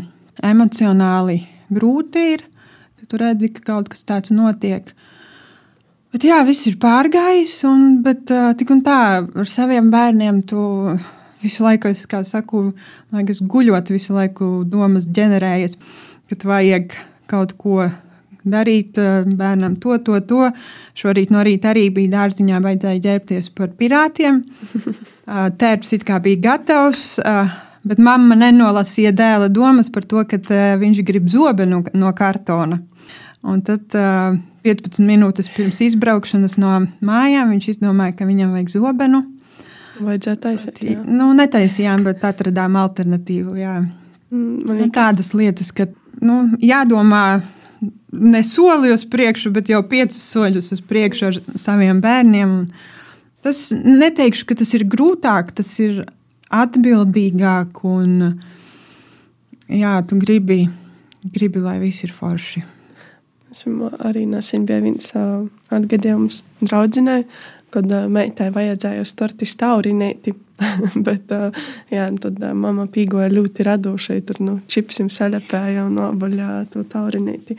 emocionāli 0.43 1.41
grūti 1.71 2.25
ir. 2.35 2.45
Tu 3.09 3.17
redzi, 3.17 3.47
ka 3.49 3.63
kaut 3.65 3.87
kas 3.89 4.03
tāds 4.05 4.29
notiek. 4.29 4.91
Bet 6.13 6.25
jā, 6.27 6.43
viss 6.45 6.67
ir 6.69 6.75
pārgājis, 6.81 7.55
un 7.65 8.03
bet, 8.05 8.29
tik 8.59 8.69
un 8.73 8.83
tā 8.85 8.99
ar 9.23 9.49
saviem 9.49 9.89
bērniem 9.89 10.43
tu 10.45 10.59
visu 11.41 11.65
laiku, 11.65 11.89
es, 11.89 12.03
kā 12.09 12.21
saku, 12.27 12.67
liekas, 13.15 13.41
guļot, 13.49 13.89
visu 13.95 14.13
laiku 14.13 14.49
domas 14.67 15.07
ģenerējas, 15.09 15.77
ka 16.29 16.37
vajag 16.49 16.93
kaut 17.29 17.55
ko 17.57 17.79
darīt 17.87 18.08
eh, 18.97 19.23
bērnam 19.39 19.75
to, 19.83 19.97
to, 20.03 20.19
to. 20.27 20.49
Šorīt 20.97 21.33
no 21.33 21.43
rīta 21.45 21.73
arī 21.73 21.89
bija 21.93 22.15
dārziņā, 22.17 22.59
vajadzēja 22.63 23.05
ģērbties 23.07 23.53
par 23.57 23.73
pirātiem. 23.79 24.43
Eh, 25.29 25.51
tērps 25.61 25.91
it 25.93 26.01
kā 26.07 26.15
bija 26.25 26.39
gatavs. 26.41 27.19
Eh, 27.21 27.49
bet 27.85 27.99
mamma 28.01 28.33
nenolasīja 28.39 29.11
dēla 29.13 29.51
domas 29.53 29.91
par 29.93 30.07
to, 30.09 30.23
ka 30.25 30.39
viņš 30.81 31.03
grib 31.05 31.27
zobenu 31.29 31.83
no 31.93 32.13
kartona. 32.17 32.79
Un 33.45 33.61
tad 33.61 33.93
uh, 33.93 34.33
15 34.65 35.05
minūtes 35.05 35.51
pirms 35.53 35.83
izbraukšanas 35.85 36.57
no 36.59 36.73
mājām 37.05 37.53
viņš 37.53 37.69
izdomāja, 37.75 38.17
ka 38.17 38.27
viņam 38.27 38.57
vajag 38.57 38.73
zobenu. 38.73 39.21
Vajadzēja 39.99 40.41
taisīt. 40.43 40.81
Jā. 40.83 40.97
Nu, 41.05 41.29
netaisījām, 41.37 42.03
bet 42.07 42.25
atradām 42.27 42.75
alternatīvu. 42.79 43.55
Jā. 43.59 43.77
Mm, 44.33 44.65
man 44.67 44.83
ir 44.83 44.91
tādas 44.95 45.31
lietas, 45.37 45.71
ka 45.75 45.87
nu, 46.25 46.41
jādomā 46.63 47.23
ne 48.11 48.43
soli 48.43 48.91
uz 48.93 49.05
priekšu, 49.07 49.51
bet 49.55 49.69
jau 49.71 49.81
piecus 49.87 50.23
soļus 50.33 50.73
uz 50.75 50.81
priekšu 50.85 51.27
ar 51.29 51.41
saviem 51.59 52.01
bērniem. 52.03 52.55
Tas 53.45 53.69
neteikšu, 53.71 54.47
ka 54.49 54.57
tas 54.59 54.73
ir 54.75 54.87
grūtāk, 54.89 55.53
tas 55.55 55.69
ir 55.79 56.03
atbildīgāk 56.49 57.83
un 57.87 58.41
jā, 59.69 59.93
tu 60.09 60.17
gribi, 60.19 60.65
gribi 61.23 61.63
lai 61.63 61.77
viss 61.83 62.03
ir 62.03 62.13
forši. 62.15 62.65
Esmu 63.49 63.89
arī 64.05 64.27
nesen 64.29 64.67
bija 64.69 64.81
viens 64.83 65.09
uh, 65.17 65.47
atgadījums 65.73 66.43
draudzinē, 66.61 67.23
kad 67.73 67.89
meitai 68.11 68.49
vajadzēja 68.53 69.03
uz 69.05 69.13
torti 69.17 69.47
staurinēti. 69.49 70.35
Bet, 71.07 71.29
jā, 71.87 72.05
tad 72.19 72.39
mamma 72.57 72.83
pīgoja 72.91 73.29
ļoti 73.31 73.63
radošai, 73.63 74.17
tur 74.27 74.41
nu, 74.43 74.55
čipsim 74.67 75.07
saļapēja 75.13 75.85
un 75.87 75.95
nobaļā 75.95 76.49
to 76.73 76.83
taurinēti. 76.89 77.55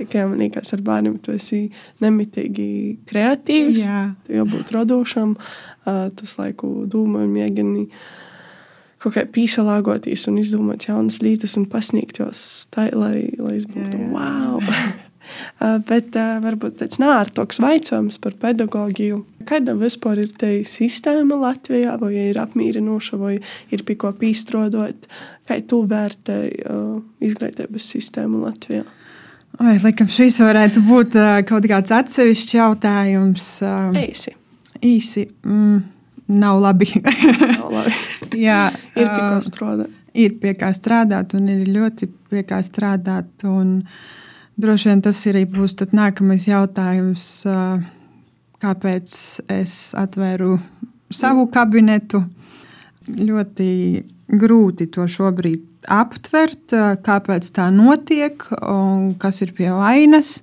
Tikai 0.00 0.26
man 0.28 0.42
liekas, 0.42 0.74
ar 0.76 0.82
bērniem 0.84 1.16
tu 1.24 1.32
esi 1.32 1.62
nemitīgi 2.04 2.66
kreatīvs, 3.08 3.84
Jā. 3.84 4.02
tu 4.26 4.36
jābūt 4.36 4.74
radošam, 4.74 5.36
tas 5.86 6.36
laiku 6.40 6.82
domā 6.90 7.24
un 7.24 7.32
mēģini 7.38 7.86
kaut 9.02 9.16
kā 9.16 9.24
pīsalāgoties 9.34 10.28
un 10.30 10.36
izdomāt 10.42 10.86
jaunas 10.86 11.18
lietas 11.24 11.56
un 11.58 11.66
pasniegt 11.70 12.20
tos 12.20 12.42
tā, 12.70 12.86
lai, 12.94 13.32
lai 13.38 13.56
es 13.58 13.66
būtu 13.70 13.96
Jā, 13.96 14.04
jā. 14.04 14.10
wow. 14.12 14.60
Bet 15.88 16.16
varbūt 16.18 16.80
tāds 16.82 16.98
nārtoks 17.02 17.60
jautājums 17.62 18.18
par 18.22 18.34
pedagogiju. 18.42 19.22
Kāda 19.48 19.74
vispār 19.78 20.22
ir 20.24 20.32
tā 20.38 20.50
sistēma 20.68 21.38
Latvijā, 21.40 21.98
vai 22.00 22.12
ir 22.30 22.40
apmierinoša, 22.42 23.18
vai 23.20 23.36
ir 23.74 23.84
pie 23.88 23.96
ko 24.00 24.12
pīstrādāt? 24.16 25.08
Kā 25.48 25.58
tu 25.66 25.82
vērtēji 25.90 26.66
uh, 26.70 26.98
izglītības 27.24 27.88
sistēmu 27.96 28.44
Latvijā? 28.44 28.84
Oi, 29.60 29.76
laikam 29.82 30.08
šis 30.08 30.38
varētu 30.40 30.80
būt 30.86 31.16
uh, 31.20 31.32
kaut 31.46 31.66
kāds 31.68 31.92
atsevišķs 31.92 32.54
jautājums. 32.56 33.48
Uh, 33.60 33.90
Eisi. 34.00 34.32
īsi, 34.80 35.26
mm, 35.44 35.82
nav 36.40 36.60
labi. 36.62 36.88
Nav 37.02 37.68
labi. 37.68 37.92
Jā, 38.46 38.70
Ir 38.96 39.04
pie 39.04 39.20
kā 39.20 39.36
uh, 39.36 39.44
strādāt. 39.44 39.92
ir 40.14 40.38
pie 40.40 40.54
kā 40.56 40.72
strādāt, 40.72 41.34
un 41.36 41.50
ir 41.52 41.66
ļoti 41.68 42.08
pie 42.32 42.46
kā 42.48 42.62
strādāt. 42.64 43.44
Un 43.44 43.82
droši 44.56 44.88
vien 44.92 45.02
tas 45.04 45.20
arī 45.28 45.44
būs 45.50 45.76
nākamais 45.92 46.48
jautājums, 46.48 47.26
ā, 47.44 47.58
kāpēc 48.62 49.16
es 49.52 49.74
atvēru 49.98 50.56
savu 51.12 51.48
kabinetu. 51.52 52.22
Ļoti 53.02 53.68
grūti 54.38 54.86
to 54.94 55.08
šobrīd 55.10 55.90
aptvert, 55.90 56.74
kāpēc 57.02 57.48
tā 57.56 57.66
notiek 57.74 58.44
un 58.62 59.12
kas 59.20 59.42
ir 59.42 59.52
pie 59.56 59.72
vainas. 59.74 60.40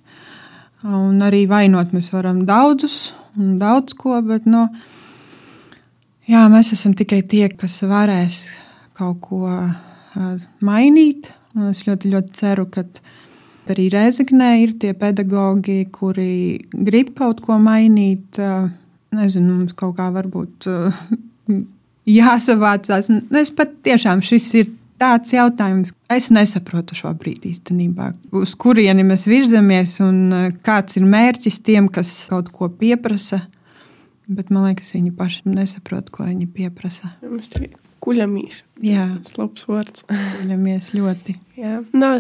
Un 0.83 1.19
arī 1.23 1.45
vainot 1.49 1.91
mēs 1.95 2.11
varam 2.13 2.45
daudzus 2.47 3.13
un 3.39 3.57
daudz 3.59 3.95
ko, 3.99 4.19
bet 4.23 4.45
no, 4.49 4.67
jā, 6.27 6.45
mēs 6.51 6.73
esam 6.75 6.95
tikai 6.97 7.21
tie, 7.27 7.47
kas 7.51 7.81
varēs 7.87 8.45
kaut 8.99 9.19
ko 9.23 9.43
mainīt. 10.65 11.33
Un 11.57 11.71
es 11.71 11.81
ļoti, 11.87 12.11
ļoti 12.13 12.35
ceru, 12.37 12.67
ka 12.71 12.85
arī 13.73 13.89
Reizeknē 13.93 14.51
ir 14.63 14.75
tie 14.81 14.93
pedagoģi, 14.97 15.79
kuri 15.95 16.31
grib 16.73 17.13
kaut 17.17 17.43
ko 17.45 17.59
mainīt. 17.61 18.39
ā, 18.39 18.69
Nezinu, 19.15 19.55
mums 19.63 19.73
kaut 19.73 19.95
kā 19.97 20.09
varbūt 20.13 20.67
ā, 20.69 20.91
jāsavācās. 22.19 23.09
Un 23.09 23.39
Es 23.39 23.49
pat 23.53 23.73
tiešām 23.85 24.21
šis 24.25 24.49
ir 24.59 24.69
tāds 24.99 25.33
jautājums, 25.33 25.93
es 26.11 26.27
nesaprotu 26.35 26.97
šobrīd 26.97 27.47
īstenībā, 27.49 28.11
uz 28.35 28.55
kurieni 28.59 29.05
mēs 29.07 29.25
virzamies 29.29 29.99
un 30.03 30.19
ā, 30.35 30.43
kāds 30.65 30.99
ir 30.99 31.07
mērķis 31.09 31.61
tiem, 31.65 31.87
kas 31.91 32.27
kaut 32.29 32.51
ko 32.53 32.69
pieprasa. 32.69 33.45
Bet 34.29 34.51
man 34.53 34.67
liekas, 34.67 34.91
viņi 34.93 35.11
paši 35.17 35.49
nesaprot, 35.49 36.11
ko 36.13 36.27
viņi 36.27 36.45
pieprasa. 36.53 37.15
Mēs 37.25 37.49
tikai 37.49 37.71
kuļamies. 38.03 38.63
Jā, 38.85 39.07
Tas 39.17 39.37
labs 39.39 39.65
vārds. 39.69 40.05
Viņamies 40.43 40.91
ļoti. 40.93 41.35
Jā, 41.59 41.79
Nā, 41.97 42.11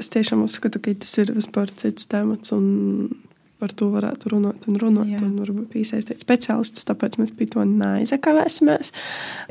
es, 0.00 0.08
tiešām 0.12 0.46
uzskatu, 0.46 0.80
ka 0.82 0.94
tas 1.04 1.12
ir 1.20 1.34
vispār 1.36 1.72
cits 1.72 2.08
temats. 2.10 2.54
Un 2.56 3.12
par 3.60 3.74
to 3.76 3.90
varētu 3.92 4.32
runāt 4.32 4.64
un 4.72 4.80
runāt. 4.80 5.12
Jā. 5.12 5.20
Un 5.20 5.36
varbūt 5.42 5.68
piesaistīt 5.74 6.24
speciālistus, 6.24 6.88
tāpēc 6.88 7.20
mēs 7.20 7.34
pie 7.36 7.50
to 7.52 7.64
neizakavēsimies. 7.68 8.94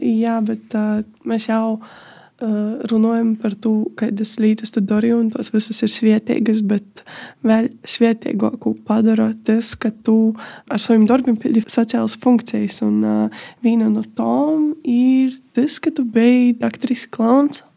Jā, 0.02 0.40
bet 0.46 0.74
uh, 0.74 1.04
mēs 1.30 1.46
jau 1.52 1.76
uh, 1.78 1.98
runājam 2.40 3.34
par 3.40 3.56
to, 3.60 3.74
kādas 4.00 4.38
lietas 4.40 4.72
tu 4.72 4.84
dari, 4.86 5.12
un 5.16 5.28
tās 5.34 5.52
visas 5.52 5.82
ir 5.84 5.92
svētīgas. 5.92 6.62
Bet 6.68 7.04
vēl 7.46 7.70
svētīgāku 7.84 8.76
padara 8.88 9.32
tas, 9.48 9.74
ka 9.80 9.92
tu 9.92 10.34
ar 10.72 10.80
saviem 10.80 11.08
darbiem 11.10 11.40
pildi 11.40 11.66
sociālas 11.68 12.18
funkcijas. 12.20 12.82
Un 12.88 13.02
uh, 13.04 13.42
viena 13.66 13.90
no 13.92 14.06
tām 14.16 14.74
ir 14.88 15.36
tas, 15.58 15.80
ka 15.84 15.92
tu 15.96 16.08
biji 16.08 16.56
aktris 16.66 17.08
klauns. 17.12 17.64
Uh, 17.64 17.70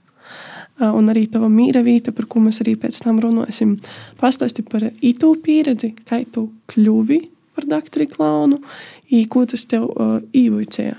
Un 0.82 1.10
arī 1.12 1.26
tava 1.30 1.50
mīra 1.52 1.82
vieta, 1.84 2.14
par 2.16 2.26
ko 2.26 2.40
mēs 2.42 2.62
arī 2.64 2.74
pēc 2.80 3.02
tam 3.04 3.20
runāsim. 3.22 3.76
Pastāsti 4.18 4.64
par 4.66 4.88
itu 5.04 5.34
pieredzi, 5.44 5.92
kā 6.08 6.22
tu 6.24 6.48
kļuvi 6.72 7.20
par 7.54 7.68
doktoru 7.68 8.08
klaunu, 8.08 8.58
un 9.12 9.24
ko 9.30 9.44
tas 9.46 9.66
tev 9.68 9.84
uh, 9.92 10.20
īvicēja. 10.32 10.96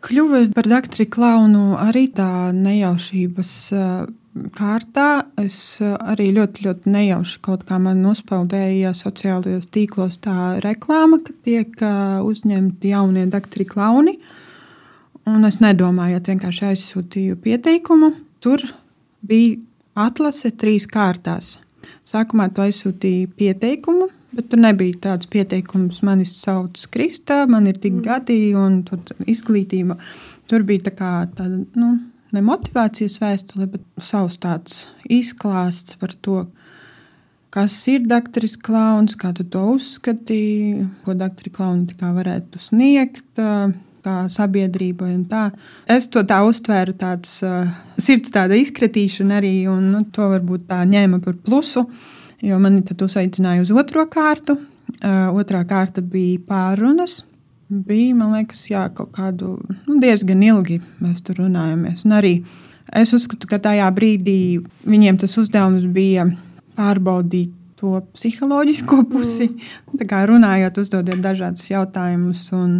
Kļuvis 0.00 0.54
par 0.56 0.64
doktoru 0.70 1.04
klaunu 1.12 1.64
arī 1.76 2.06
tā 2.16 2.50
nejaušības 2.56 3.50
kārtā. 4.56 5.08
Es 5.40 5.58
arī 5.82 6.30
ļoti, 6.36 6.64
ļoti 6.66 6.92
nejauši 6.94 7.40
kaut 7.44 7.66
kā 7.68 7.76
man 7.82 8.00
nospeldēja 8.04 8.94
sociālajos 8.96 9.68
tīklos 9.74 10.20
tā 10.24 10.60
reklāma, 10.64 11.20
ka 11.24 11.34
tiek 11.44 11.74
uzņemti 12.24 12.94
jaunie 12.94 13.26
doktori 13.30 13.66
klauni. 13.68 14.16
Un 15.28 15.44
es 15.44 15.60
nedomāju, 15.60 16.16
es 16.20 16.30
vienkārši 16.30 16.70
aizsūtīju 16.70 17.40
pieteikumu. 17.44 18.14
Tur 18.40 18.64
bija 19.26 19.58
atlase 20.00 20.54
trīs 20.56 20.88
kārtās. 20.88 21.58
Sākumā 22.08 22.48
tu 22.54 22.64
aizsūtīji 22.64 23.28
pieteikumu, 23.36 24.08
bet 24.36 24.50
tur 24.50 24.62
nebija 24.62 24.98
tāds 25.08 25.28
pieteikums, 25.30 26.02
man 26.06 26.22
ir 26.24 26.30
sauc 26.30 26.78
Krista, 26.94 27.42
man 27.50 27.66
ir 27.70 27.80
tik 27.82 28.00
gadi 28.04 28.52
un 28.58 28.82
tur 28.86 29.02
izglītība. 29.26 29.98
Tur 30.50 30.64
bija 30.66 30.88
tā 30.88 30.94
kā 30.98 31.10
tāda, 31.36 31.60
nu, 31.78 31.90
ne 32.34 32.42
motivācijas 32.44 33.20
vēstule, 33.22 33.68
bet 33.70 33.84
savs 34.02 34.38
tāds 34.42 34.84
izklāsts 35.10 35.98
par 36.00 36.14
to, 36.24 36.44
kas 37.54 37.74
ir 37.90 38.06
dakteris 38.10 38.56
klauns, 38.58 39.16
kā 39.18 39.32
tu 39.34 39.46
to 39.46 39.64
uzskatīji, 39.74 40.86
ko 41.04 41.16
dakteri 41.18 41.54
klauni 41.54 41.98
varētu 42.00 42.62
sniegt. 42.62 43.26
Kā 44.00 44.14
sabiedrībai 44.32 45.10
un 45.12 45.24
tā. 45.28 45.50
Es 45.84 46.06
to 46.08 46.22
tā 46.24 46.38
uztvēru, 46.48 46.94
tāds 46.96 47.34
uh, 47.44 47.66
sirds 48.00 48.32
tāda 48.32 48.56
izkritīšana 48.56 49.36
arī, 49.42 49.50
un 49.68 49.90
nu, 49.92 50.00
to 50.08 50.24
varbūt 50.30 50.64
tā 50.70 50.78
ņēma 50.88 51.18
par 51.20 51.36
plusu, 51.44 51.82
jo 52.42 52.58
mani 52.62 52.82
tad 52.86 53.02
uzaicināja 53.04 53.64
uz 53.64 53.72
otro 53.74 54.06
kārtu. 54.10 54.58
Uh, 55.00 55.30
otrā 55.38 55.62
kārta 55.68 56.02
bija 56.02 56.40
pārunas. 56.48 57.20
Bija, 57.70 58.16
man 58.18 58.34
liekas, 58.34 58.64
jā, 58.66 58.88
kaut 58.94 59.12
kādu 59.14 59.54
nu, 59.86 60.00
diezgan 60.02 60.42
ilgi 60.42 60.80
mēs 60.98 61.22
tur 61.22 61.38
runājāmies. 61.44 62.02
Un 62.08 62.16
arī 62.18 62.32
es 62.98 63.14
uzskatu, 63.14 63.46
ka 63.46 63.60
tajā 63.62 63.86
brīdī 63.94 64.58
viņiem 64.82 65.20
tas 65.22 65.36
uzdevums 65.38 65.86
bija 65.94 66.26
pārbaudīt 66.78 67.54
to 67.78 67.94
psiholoģisko 68.16 69.04
pusi. 69.12 69.48
Tā 70.00 70.08
kā 70.10 70.24
runājot, 70.28 70.82
uzdodot 70.82 71.22
dažādus 71.22 71.70
jautājumus 71.70 72.48
un 72.56 72.74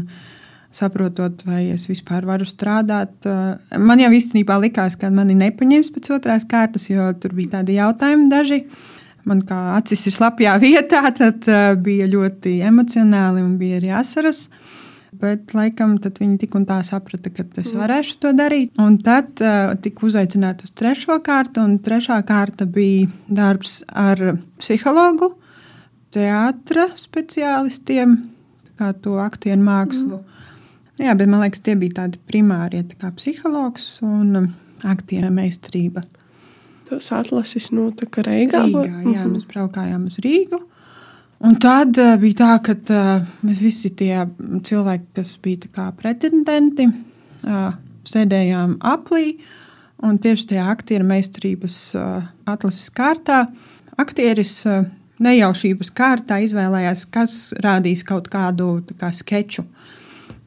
saprotot, 0.74 1.40
vai 1.46 1.64
es 1.74 1.86
vispār 1.90 2.26
varu 2.26 2.46
strādāt. 2.46 3.14
Uh, 3.26 3.78
Man 3.78 4.02
jau 4.02 4.10
īstenībā 4.14 4.58
likās, 4.62 4.98
ka 4.98 5.10
mani 5.14 5.38
nepaņems 5.38 5.90
pēc 5.94 6.12
otrās 6.18 6.46
kārtas, 6.50 6.90
jo 6.90 7.12
tur 7.22 7.34
bija 7.38 7.58
tādi 7.58 7.78
jautājumi 7.78 8.28
daži. 8.30 8.64
Man 9.28 9.42
kā 9.46 9.58
acis 9.76 10.06
ir 10.08 10.16
slapjā 10.16 10.56
vietā, 10.62 11.02
tad 11.20 11.48
bija 11.84 12.08
ļoti 12.10 12.60
emocionāli 12.66 13.44
un 13.44 13.56
bija 13.60 13.80
arī 13.80 13.94
asaras. 14.00 14.46
Bet, 15.20 15.50
laikam, 15.58 15.96
viņi 15.98 16.36
tik 16.38 16.54
un 16.54 16.64
tā 16.68 16.78
saprata, 16.86 17.32
ka 17.34 17.42
es 17.58 17.72
varēšu 17.74 18.20
to 18.22 18.30
darīt. 18.36 18.70
Un 18.78 18.94
tad 19.02 19.42
uh, 19.42 19.72
tika 19.82 20.06
uzaicināta 20.06 20.64
uz 20.64 20.72
trešo 20.78 21.18
kārtu, 21.26 21.64
un 21.66 21.80
trešā 21.82 22.20
kārta 22.28 22.64
bija 22.64 23.08
darbs 23.26 23.80
ar 23.90 24.38
psihologu, 24.62 25.32
teātra 26.14 26.86
speciālistiem, 26.98 28.20
kā 28.78 28.92
to 29.02 29.18
aktieru 29.22 29.66
mākslu. 29.66 30.20
Mm. 30.22 30.30
Jā, 31.00 31.16
bet 31.18 31.30
man 31.32 31.42
liekas, 31.42 31.62
tie 31.64 31.74
bija 31.80 32.02
tādi 32.04 32.22
primārie, 32.30 32.84
tā 32.86 32.98
kā 33.00 33.10
psihologs 33.16 33.96
un 34.06 34.52
aktieru 34.86 35.32
meistarība. 35.34 36.04
Tas 36.90 37.12
atlases 37.14 37.70
notika 37.70 38.24
Reigā. 38.26 38.64
vai? 38.72 38.88
Rīgā, 38.88 39.14
jā, 39.14 39.26
mēs 39.30 39.46
braukājām 39.50 40.08
uz 40.10 40.18
Rīgu. 40.24 40.58
Un 41.46 41.54
tad 41.62 41.96
uh, 42.02 42.16
bija 42.20 42.40
tā, 42.42 42.50
ka 42.66 42.74
uh, 42.76 43.28
mēs 43.46 43.62
visi 43.64 43.92
tie 43.96 44.26
cilvēki, 44.66 45.06
kas 45.16 45.36
bija 45.40 45.86
pretendenti, 45.96 46.88
uh, 47.46 47.70
sēdējām 48.10 48.80
aplī. 48.84 49.38
Un 50.04 50.18
tieši 50.20 50.50
tajā 50.52 50.66
aktieru 50.72 51.06
meistarības 51.08 51.78
uh, 51.96 52.26
atlases 52.48 52.90
kārtā 52.96 53.44
aktieris 54.00 54.54
uh, 54.68 54.84
nejaušības 55.20 55.92
kārtā 55.96 56.40
izvēlējās, 56.44 57.06
kas 57.12 57.36
rādīs 57.60 58.04
kaut 58.06 58.30
kādu 58.32 58.80
kā, 58.98 59.12
sketču. 59.14 59.66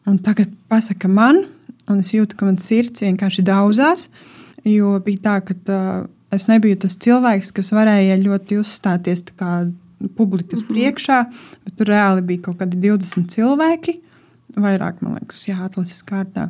Un 0.10 0.18
tagad 0.24 0.52
pasaka 0.72 1.08
man, 1.08 1.46
un 1.90 2.02
es 2.02 2.12
jūtu, 2.14 2.38
ka 2.38 2.48
man 2.50 2.60
sirds 2.62 3.06
vienkārši 3.06 3.46
daudzās. 3.48 4.10
Jo 4.68 4.98
bija 5.04 5.22
tā, 5.28 5.38
ka 5.48 5.56
uh, 5.56 6.04
es 6.36 6.48
nebiju 6.50 6.80
tas 6.86 6.98
cilvēks, 7.02 7.52
kas 7.56 7.72
varēja 7.76 8.20
ļoti 8.22 8.60
uzstāties 8.62 9.26
publikas 10.16 10.60
mm 10.60 10.66
-hmm. 10.66 10.72
priekšā, 10.72 11.20
bet 11.66 11.76
tur 11.78 11.88
reāli 11.88 12.22
bija 12.22 12.42
kaut 12.48 12.58
kādi 12.62 12.78
20 12.78 13.30
cilvēki. 13.30 14.00
Vairāk, 14.56 15.02
man 15.02 15.18
liekas, 15.18 15.48
jā, 15.48 15.58
atlases 15.66 16.04
kārtā. 16.06 16.50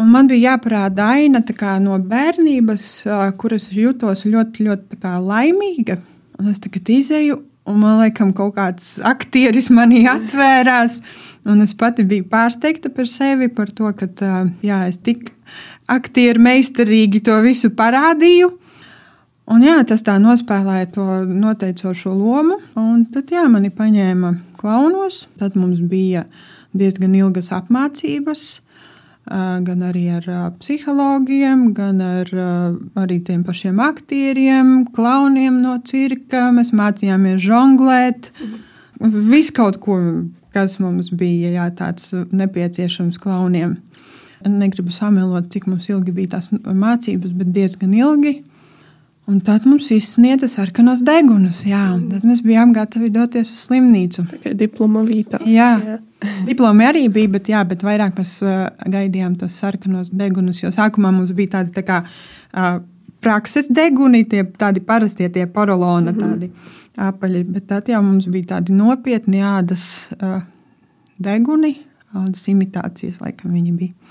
Un 0.00 0.10
man 0.10 0.26
bija 0.26 0.52
jāparāda 0.52 1.06
aina 1.16 1.40
kā, 1.40 1.78
no 1.80 1.98
bērnības, 1.98 3.04
kuras 3.38 3.70
jutos 3.72 4.24
ļoti, 4.24 4.66
ļoti 4.66 4.98
kā, 5.00 5.18
laimīga. 5.20 5.98
Un 6.38 6.48
es 6.48 6.60
tagad 6.60 6.88
izēju, 6.88 7.42
un 7.66 7.78
man 7.78 8.00
liekas, 8.00 8.34
kaut 8.34 8.54
kāds 8.56 9.00
aktieris 9.04 9.70
manī 9.70 10.06
atvērās. 10.08 11.00
Un 11.44 11.60
es 11.60 11.74
pati 11.74 12.04
biju 12.04 12.24
pārsteigta 12.30 12.88
par 12.88 13.06
sevi, 13.06 13.48
par 13.48 13.70
to, 13.70 13.92
ka 13.92 14.06
jā, 14.62 14.86
es 14.88 14.98
tik 14.98 15.32
aktieri 15.90 16.38
meistarīgi 16.38 17.22
to 17.26 17.40
visu 17.42 17.70
parādīju. 17.70 18.61
Un, 19.50 19.62
jā, 19.66 19.80
tas 19.86 20.04
tā 20.06 20.14
nospēlēja 20.22 20.88
to 20.94 21.06
noteicošo 21.26 22.12
lomu. 22.14 22.60
Un 22.78 23.06
tad 23.10 23.32
jā, 23.34 23.42
mani 23.50 23.72
paņēma 23.74 24.34
klaunos. 24.60 25.26
Tad 25.40 25.56
mums 25.58 25.80
bija 25.82 26.26
diezgan 26.78 27.16
ilgas 27.18 27.50
apmācības. 27.54 28.60
Gan 29.26 29.82
arī 29.86 30.04
ar 30.10 30.24
psihologiem, 30.58 31.68
gan 31.76 32.00
ar 32.02 32.30
arī 32.98 33.20
tiem 33.22 33.44
pašiem 33.46 33.78
aktieriem, 33.82 34.72
klauniem 34.94 35.60
no 35.62 35.76
cirka. 35.86 36.48
Mēs 36.54 36.72
mācījāmies 36.74 37.42
žonglēt. 37.42 38.30
Visu 39.02 39.54
kaut 39.58 39.78
ko, 39.82 39.98
kas 40.54 40.78
mums 40.82 41.10
bija 41.10 41.50
jā, 41.56 41.66
tāds 41.78 42.12
nepieciešams 42.14 43.18
klauniem. 43.22 43.76
Negribu 44.42 44.90
samelot, 44.94 45.50
cik 45.54 45.68
mums 45.70 45.86
ilgi 45.90 46.14
bija 46.14 46.36
tās 46.38 46.50
mācības, 46.54 47.34
bet 47.38 47.54
diezgan 47.54 47.94
ilgi. 47.94 48.40
Un 49.30 49.38
tad 49.40 49.66
mums 49.70 49.86
izsniedza 49.94 50.48
sarkanos 50.50 51.04
degunus. 51.06 51.62
Jā, 51.66 51.82
un 51.94 52.08
tad 52.10 52.24
mēs 52.26 52.40
bijām 52.42 52.72
gatavi 52.74 53.10
doties 53.14 53.52
uz 53.52 53.60
slimnīcu. 53.68 54.24
Tā 54.32 54.38
kā 54.42 54.54
diploma 54.58 55.04
vītā. 55.06 55.38
Jā, 55.46 55.76
diplomi 56.48 56.88
arī 56.88 57.04
bija, 57.12 57.30
bet, 57.36 57.50
jā, 57.52 57.60
bet 57.68 57.84
vairāk 57.86 58.18
mēs 58.18 58.34
uh, 58.42 58.64
gaidījām 58.90 59.36
tos 59.38 59.60
sarkanos 59.62 60.10
degunus. 60.10 60.64
Jo 60.64 60.72
sākumā 60.74 61.12
mums 61.14 61.30
bija 61.38 61.58
tādi 61.58 61.74
tā 61.76 61.84
kā, 61.86 62.00
uh, 62.02 62.80
prakses 63.22 63.70
deguni, 63.70 64.24
tie 64.26 64.42
tādi 64.58 64.82
parastie, 64.82 65.30
tie 65.30 65.46
porolona 65.46 66.14
tādi 66.16 66.50
apaļi. 66.98 67.44
Bet 67.54 67.70
tad 67.70 67.92
jau 67.94 68.02
mums 68.02 68.26
bija 68.26 68.56
tādi 68.56 68.74
nopietni 68.74 69.44
ādas 69.46 69.86
uh, 70.18 70.40
deguni, 71.22 71.76
ādas 72.10 72.50
imitācijas, 72.50 73.22
laikam 73.22 73.54
viņi 73.54 73.78
bija 73.78 74.01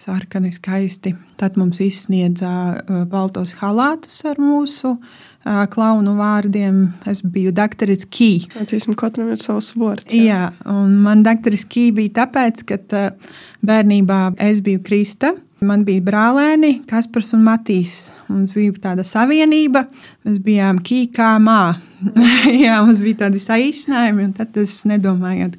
sarkani, 0.00 0.52
skaisti. 0.52 1.14
Tad 1.40 1.58
mums 1.60 1.80
izsniedza 1.82 2.50
uh, 2.74 3.04
baltos 3.10 3.54
halātus 3.60 4.20
ar 4.28 4.40
mūsu 4.42 4.94
uh, 4.96 5.64
klaunu 5.72 6.16
vārdiem. 6.18 6.82
Es 7.10 7.22
biju 7.22 7.52
doktoris 7.54 8.06
Kī. 8.10 8.32
Atzīsim, 8.60 8.96
katram 8.98 9.32
ir 9.34 9.40
savs 9.42 9.72
vārds. 9.78 10.10
jā. 10.12 10.26
Jā, 10.28 10.42
un 10.70 10.98
man 11.04 11.24
doktoris 11.26 11.64
Kī 11.70 11.88
bija 11.96 12.20
tāpēc, 12.24 12.64
ka 12.68 12.80
uh, 12.80 13.32
bērnībā 13.64 14.20
es 14.44 14.62
biju 14.64 14.82
Krista. 14.84 15.34
Man 15.64 15.86
bija 15.86 16.02
brālēni, 16.04 16.82
Kaspars 16.90 17.32
un 17.36 17.44
Matīs. 17.46 18.10
Mums 18.28 18.52
bija 18.52 18.74
tāda 18.90 19.04
savienība. 19.06 19.86
Mēs 20.26 20.42
bijām 20.44 20.82
Kīkā 20.84 21.30
mā. 21.40 21.78
Jā, 22.64 22.82
mums 22.84 23.00
bija 23.00 23.22
tādi 23.24 23.40
saīsinājumi, 23.40 24.26
un 24.28 24.34
tad 24.36 24.58
es 24.60 24.82
nedomāju, 24.90 25.54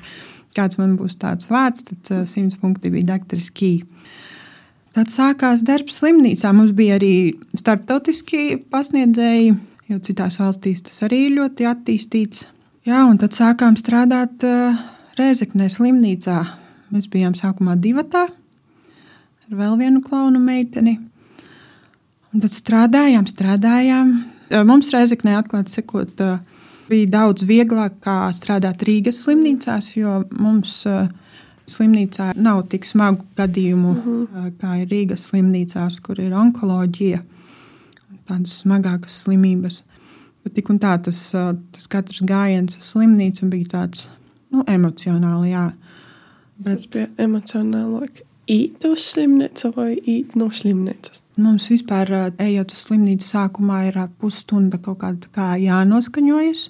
kāds 0.53 0.77
man 0.77 0.93
būs 0.99 1.17
tāds 1.23 1.49
vārds. 1.49 1.87
Tad 1.89 2.29
simts 2.29 2.59
punkti 2.61 2.93
bija 2.93 3.15
doktoris 3.15 3.49
Kī. 3.55 3.71
Tad 4.95 5.09
sākās 5.11 5.59
darbs 5.67 5.97
slimnīcā. 5.99 6.53
Mums 6.55 6.71
bija 6.75 6.95
arī 6.95 7.35
starptautiski 7.59 8.61
pasniedzēji, 8.71 9.49
jo 9.91 9.97
citās 10.07 10.37
valstīs 10.39 10.85
tas 10.87 11.01
arī 11.03 11.25
ir 11.25 11.33
ļoti 11.41 11.67
attīstīts. 11.67 12.45
Jā, 12.87 13.01
un 13.03 13.19
tad 13.19 13.35
sākām 13.35 13.75
strādāt 13.75 14.45
uh, 14.47 14.77
Rēzeknē 15.19 15.67
slimnīcā. 15.73 16.37
Mēs 16.95 17.09
bijām 17.11 17.35
sākumā 17.35 17.75
divatā 17.81 18.23
ar 18.29 19.57
vēl 19.59 19.75
vienu 19.81 19.99
klaunu 20.05 20.39
meiteni. 20.39 20.95
Un 22.31 22.45
tad 22.45 22.55
strādājām, 22.55 23.27
strādājām. 23.27 24.15
Uh, 24.47 24.63
Mums 24.63 24.93
Rēzeknē 24.95 25.35
atklāti 25.41 25.75
sakot, 25.75 26.15
uh, 26.23 26.39
bija 26.87 27.11
daudz 27.17 27.43
vieglāk 27.43 27.99
kā 28.05 28.21
strādāt 28.37 28.87
Rīgas 28.87 29.19
slimnīcās, 29.25 29.91
jo 29.99 30.21
mums 30.39 30.85
uh, 30.87 31.09
slimnīcā 31.71 32.31
nav 32.35 32.65
tik 32.71 32.85
smagu 32.85 33.25
gadījumu, 33.37 33.93
mm 33.93 34.01
-hmm. 34.01 34.51
kā 34.61 34.75
ir 34.81 34.87
Rīgas 34.91 35.29
slimnīcās, 35.29 35.99
kur 36.01 36.19
ir 36.19 36.33
onkoloģija, 36.33 37.21
tādas 38.27 38.61
smagākas 38.63 39.23
slimības. 39.23 39.83
Bet 40.43 40.53
tik 40.53 40.69
un 40.69 40.79
tā 40.79 40.93
tas, 41.01 41.31
tas 41.71 41.87
katrs 41.87 42.21
gājiens 42.21 42.77
uz 42.77 42.93
slimnīcu 42.93 43.49
bija 43.49 43.67
tāds 43.67 44.09
nu, 44.51 44.63
emocionāli. 44.67 45.51
Jā. 45.51 45.71
Tas 46.63 46.87
bija 46.87 47.07
emocionālāk. 47.17 48.21
Īt 48.45 48.85
uz 48.85 49.01
slimnīcu 49.09 49.71
vai 49.75 49.95
īt 49.95 50.35
no 50.35 50.51
slimnīcas? 50.53 51.23
Mums 51.41 51.65
vispār, 51.71 52.11
ejot 52.37 52.71
uz 52.71 52.83
slimnīcu, 52.85 53.25
sākumā 53.25 53.87
ir 53.87 53.97
pusstunda 54.21 54.77
kaut 54.77 54.99
kāda 55.01 55.31
kā 55.33 55.47
jānoskaņojas. 55.59 56.69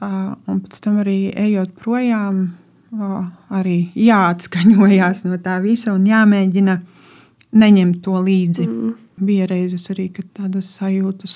Un 0.00 0.62
pēc 0.64 0.80
tam 0.82 0.96
arī 1.04 1.18
ejot 1.38 1.76
projām, 1.78 2.56
arī 2.92 3.76
jāatskaņojas 3.96 5.24
no 5.28 5.38
tā 5.40 5.56
visa 5.64 5.94
un 5.94 6.04
jāmēģina 6.06 6.76
neņemt 7.52 8.02
to 8.04 8.18
līdzi. 8.20 8.66
Mm. 8.68 8.92
Bija 9.22 9.46
reizes 9.46 9.88
arī 9.92 10.08
tādas 10.34 10.72
sajūtas, 10.78 11.34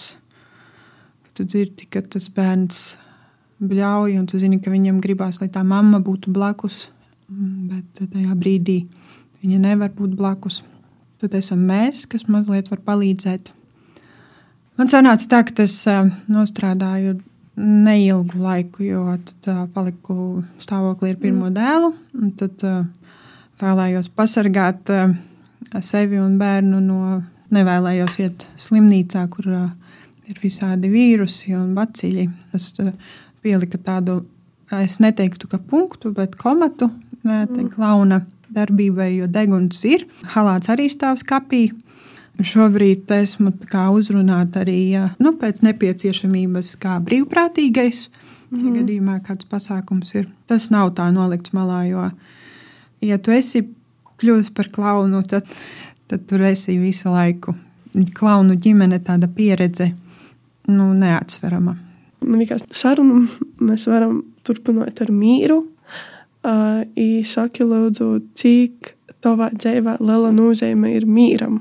ka 1.22 1.34
tu 1.38 1.44
dzirdi, 1.46 1.86
ka 1.92 2.02
tas 2.02 2.28
bērns 2.32 2.96
bļauj, 3.62 4.16
un 4.18 4.26
tu 4.26 4.40
zini, 4.40 4.58
ka 4.60 4.72
viņam 4.72 5.00
gribās, 5.04 5.40
lai 5.40 5.48
tā 5.52 5.62
mamma 5.64 6.00
būtu 6.02 6.32
blakus. 6.32 6.88
Bet 7.28 8.00
tajā 8.00 8.34
brīdī 8.38 8.86
viņa 9.42 9.60
nevar 9.62 9.92
būt 9.94 10.16
blakus. 10.18 10.62
Tad 11.20 11.34
esam 11.34 11.62
mēs, 11.68 12.04
kas 12.10 12.26
mazliet 12.28 12.68
var 12.70 12.82
palīdzēt. 12.84 13.52
Man 14.76 14.90
sanāca 14.92 15.28
tā, 15.30 15.40
ka 15.48 15.64
es 15.64 15.78
ā, 15.88 16.02
nostrādāju 16.28 17.16
neilgu 17.56 18.38
laiku, 18.40 18.84
jo 18.84 19.04
tad 19.24 19.48
ā, 19.52 19.64
paliku 19.72 20.42
stāvoklī 20.60 21.14
ar 21.14 21.20
pirmo 21.20 21.50
dēlu. 21.52 21.92
un 22.20 22.34
Tad 22.36 22.64
ā, 22.66 22.76
vēlējos 23.62 24.10
pasargāt 24.16 24.92
ā, 24.92 25.06
sevi 25.80 26.20
un 26.20 26.36
bērnu 26.40 26.80
no 26.84 27.00
nevēlējos 27.54 28.20
iet 28.20 28.46
slimnīcā, 28.60 29.24
kur 29.32 29.48
ā, 29.56 29.64
ir 30.28 30.40
visādi 30.42 30.90
vīrusi 30.92 31.56
un 31.56 31.72
baciļi. 31.76 32.28
Tas 32.52 32.70
ā, 32.84 32.92
pielika 33.44 33.80
tādu, 33.80 34.20
es 34.76 34.98
neteiktu, 35.00 35.48
ka 35.48 35.62
punktu, 35.62 36.12
bet 36.16 36.36
komatu 36.40 36.90
ā, 37.24 37.44
tai 37.48 37.68
klauna 37.72 38.22
darbībai, 38.56 39.14
jo 39.16 39.30
deguns 39.30 39.80
ir. 39.88 40.06
Halāts 40.36 40.70
arī 40.72 40.90
stāv 40.92 41.18
skapī. 41.22 41.70
Šobrīd 42.44 43.08
esmu 43.16 43.52
uzrunāta 43.96 44.60
arī 44.60 44.80
nu, 45.18 45.32
pēc 45.40 45.62
nepieciešamības, 45.64 46.74
kā 46.76 46.98
brīvprātīgais. 47.00 48.08
Mm 48.50 48.58
-hmm. 48.58 48.74
Gadījumā 48.78 49.20
kāds 49.26 49.46
pasākums 49.50 50.14
ir. 50.14 50.28
Tas 50.46 50.70
nav 50.70 50.94
tā 50.94 51.10
nolikts 51.12 51.52
malā, 51.52 51.82
jo, 51.88 52.10
ja 53.00 53.18
tu 53.18 53.30
esi 53.30 53.66
kļuvis 54.18 54.50
par 54.54 54.68
klaunu, 54.68 55.22
tad, 55.22 55.46
tad 56.06 56.26
tur 56.26 56.42
esi 56.42 56.78
visu 56.78 57.10
laiku. 57.10 57.54
Klaunu 58.14 58.54
ģimene, 58.54 58.98
tāda 59.00 59.28
pieredze, 59.28 59.94
nu, 60.68 60.94
neatsverama. 60.94 61.76
Man 62.20 62.38
liekas, 62.38 62.64
sarunu 62.70 63.26
mēs 63.60 63.86
varam 63.86 64.22
turpināt 64.44 65.00
ar 65.00 65.10
mīru. 65.10 65.66
Uh, 66.46 66.84
Saki, 67.24 67.64
lūdzu, 67.64 68.20
cik 68.34 68.94
tavā 69.20 69.50
dzīvē 69.50 69.96
liela 70.00 70.30
nozīme 70.30 70.92
ir 70.94 71.06
mīram? 71.06 71.60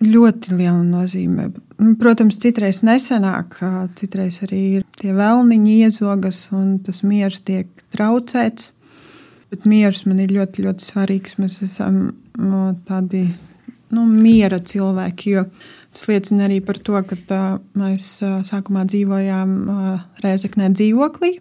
Ļoti 0.00 0.56
liela 0.56 0.80
nozīme. 0.80 1.50
Protams, 2.00 2.38
citreiz 2.40 2.80
nesenāk, 2.86 3.58
citreiz 4.00 4.38
arī 4.46 4.60
ir 4.78 4.86
tie 4.96 5.12
vēlniņi 5.16 5.74
iezogas 5.84 6.46
un 6.56 6.78
tas 6.84 7.02
miers 7.04 7.42
tiek 7.44 7.68
traucēts. 7.92 8.70
Bet 9.50 9.66
miers 9.68 10.04
man 10.06 10.22
ir 10.22 10.32
ļoti, 10.32 10.64
ļoti 10.64 10.86
svarīgs. 10.86 11.36
Mēs 11.42 11.58
esam 11.66 12.00
no, 12.38 12.70
tādi 12.88 13.26
nu, 13.92 14.06
miera 14.06 14.60
cilvēki, 14.62 15.34
jo 15.34 15.44
tas 15.90 16.06
liecina 16.08 16.46
arī 16.46 16.60
par 16.64 16.78
to, 16.80 16.96
ka 17.04 17.18
tā, 17.28 17.44
mēs 17.76 18.12
sākumā 18.48 18.86
dzīvojām 18.88 19.56
ā, 19.74 19.94
Rēzeknē 20.24 20.70
dzīvoklī, 20.76 21.34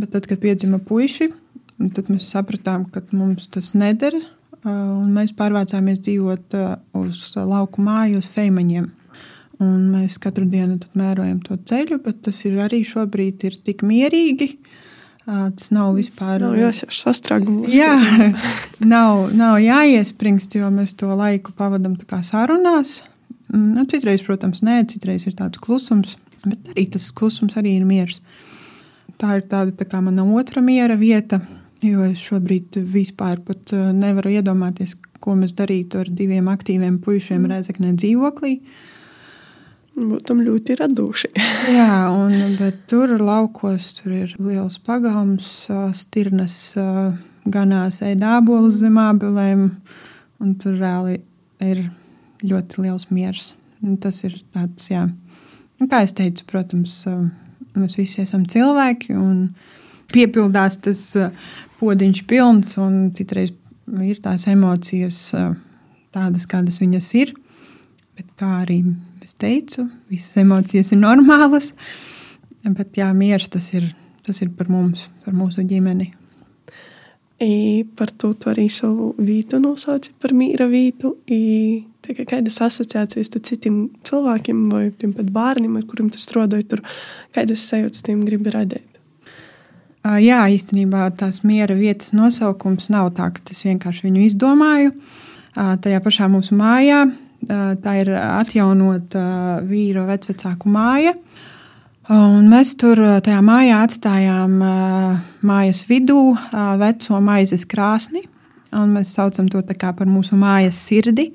bet 0.00 0.14
tad, 0.16 0.26
kad 0.30 0.40
piedzima 0.42 0.80
puiši, 0.82 1.28
tad 1.94 2.08
mēs 2.10 2.30
sapratām, 2.32 2.88
ka 2.90 3.04
mums 3.12 3.50
tas 3.52 3.74
nedara. 3.76 4.22
Ā, 4.66 4.74
un 4.74 5.10
Mēs 5.14 5.32
pārvācāmies 5.36 6.02
dzīvot 6.04 6.56
ā, 6.58 6.66
uz 6.98 7.30
lauku 7.38 7.84
māju, 7.86 8.20
uz 8.22 8.28
feimaņiem. 8.34 8.90
Un 9.62 9.76
mēs 9.94 10.18
katru 10.20 10.44
dienu 10.50 10.76
mērojam 10.98 11.38
to 11.44 11.56
ceļu, 11.56 12.00
bet 12.04 12.20
tas 12.26 12.42
ir 12.44 12.58
arī 12.60 12.82
šobrīd 12.84 13.46
ir 13.48 13.56
tik 13.64 13.86
mierīgi. 13.86 14.50
ā, 15.24 15.48
Tas 15.56 15.70
nav 15.72 15.94
vispār. 15.96 16.42
Nav 16.42 16.58
jāsaka 16.58 16.92
sastrēgums. 16.92 17.72
Jā, 17.72 17.94
nav, 18.94 19.30
nav 19.32 19.60
jāiespringst, 19.62 20.58
jo 20.58 20.68
mēs 20.74 20.92
to 20.98 21.08
laiku 21.14 21.56
pavadām 21.56 21.96
sarunās. 22.26 23.00
Nu, 23.54 23.84
citreiz, 23.88 24.24
protams, 24.26 24.60
nē, 24.66 24.82
citreiz 24.90 25.24
ir 25.28 25.36
tāds 25.38 25.60
klusums, 25.62 26.16
bet 26.44 26.72
arī 26.74 26.88
tas 26.90 27.06
klusums 27.14 27.56
arī 27.56 27.76
ir 27.78 27.86
miers. 27.86 28.20
Tā 29.16 29.38
ir 29.38 29.46
tāda 29.48 29.72
tā 29.72 29.86
kā 29.88 30.02
mana 30.04 30.26
otra 30.36 30.60
miera 30.60 30.98
vieta, 30.98 31.40
jo 31.84 32.04
es 32.06 32.22
šobrīd 32.24 32.78
vispār 32.92 33.40
eh, 33.40 33.86
nevaru 33.92 34.36
iedomāties, 34.38 34.96
ko 35.20 35.36
mēs 35.38 35.56
darītu 35.56 36.02
ar 36.04 36.10
diviem 36.12 36.48
aktīviem 36.52 37.00
puišiem 37.04 37.48
Rēzeknē 37.50 37.94
dzīvoklī. 37.96 38.58
Būtam 39.96 40.42
ļoti 40.44 40.76
radoši. 40.76 41.30
Jā, 41.78 42.08
un, 42.12 42.34
bet 42.58 42.84
tur 42.90 43.16
laukos 43.16 43.94
tur 44.00 44.12
ir 44.12 44.34
liels 44.36 44.76
pagalms, 44.84 45.68
stirnas 45.96 46.58
ganās 47.46 48.02
ēdābolus 48.04 48.82
zem 48.82 48.98
ābelēm, 49.00 49.70
un 50.42 50.56
tur 50.60 50.76
reāli 50.80 51.20
ir 51.64 51.86
ļoti 52.44 52.84
liels 52.84 53.08
miers. 53.10 53.54
Un 53.84 53.96
tas 54.00 54.22
ir 54.26 54.36
tāds, 54.54 54.88
jā. 54.90 55.06
Kā 55.90 56.02
es 56.04 56.14
teicu, 56.16 56.44
protams, 56.48 57.02
mēs 57.76 57.96
visi 57.98 58.22
esam 58.24 58.46
cilvēki, 58.48 59.16
un 59.16 59.50
piepildās 60.16 60.80
tas 60.84 61.04
ā, 61.20 61.30
podiņš 61.80 62.24
pilns, 62.30 62.76
un 62.80 63.10
citreiz 63.16 63.52
ir 64.02 64.20
tās 64.24 64.48
emocijas 64.50 65.20
ā, 65.36 65.50
tādas, 66.16 66.48
kādas 66.50 66.80
viņas 66.82 67.12
ir. 67.20 67.34
Bet 68.16 68.32
kā 68.40 68.62
arī 68.62 68.80
es 69.24 69.36
teicu, 69.36 69.84
visas 70.10 70.36
emocijas 70.40 70.94
ir 70.94 71.02
normālas. 71.02 71.72
Bet 72.66 72.96
jā, 72.98 73.10
miers 73.14 73.50
tas 73.52 73.68
ir, 73.76 73.90
tas 74.26 74.40
ir 74.42 74.54
par 74.56 74.70
mums, 74.72 75.06
par 75.24 75.36
mūsu 75.36 75.66
ģimeni. 75.68 76.14
I 77.38 77.84
par 77.96 78.08
to 78.16 78.32
tu 78.32 78.48
arī 78.48 78.64
savu 78.72 79.10
vietu 79.20 79.60
nosauci 79.60 80.14
par 80.22 80.32
mīra 80.32 80.64
vietu. 80.70 81.18
I 81.28 81.84
tikai 82.06 82.24
kādas 82.30 82.56
asociācijas 82.64 83.32
tu 83.34 83.42
citiem 83.44 83.82
cilvēkiem 84.08 84.62
vai 84.72 84.86
tiem 84.96 85.12
pat 85.12 85.28
bērniem, 85.34 85.76
ar 85.76 85.84
kuriem 85.84 86.08
tu 86.12 86.22
strādāji 86.22 86.70
tur, 86.70 86.84
kādas 87.36 87.66
sajūtas 87.68 88.06
tiem 88.06 88.24
gribi 88.24 88.54
radīt. 88.54 88.95
Jā, 90.06 90.44
īstenībā 90.52 91.08
tās 91.18 91.40
miera 91.42 91.74
vietas 91.74 92.12
nosaukums 92.14 92.90
nav 92.94 93.10
tā, 93.16 93.30
ka 93.34 93.42
es 93.50 93.64
vienkārši 93.66 94.06
viņu 94.06 94.26
izdomāju. 94.28 94.92
Tajā 95.56 96.02
pašā 96.04 96.28
mūsu 96.30 96.54
mājā 96.58 97.06
tā 97.82 97.94
ir 98.00 98.10
atjaunota 98.14 99.24
vīra 99.66 100.04
vecvecāku 100.08 100.70
māja. 100.70 101.16
Un 102.12 102.46
mēs 102.46 102.76
tur 102.78 103.00
tajā 103.26 103.40
mājā 103.42 103.80
atstājām 103.82 104.60
mājas 105.46 105.82
vidū 105.88 106.36
veco 106.82 107.20
maizes 107.24 107.66
krāsni. 107.66 108.22
Mēs 108.70 109.14
saucam 109.16 109.48
to 109.50 109.62
par 109.66 110.06
mūsu 110.06 110.38
mājas 110.38 110.78
sirdi. 110.78 111.32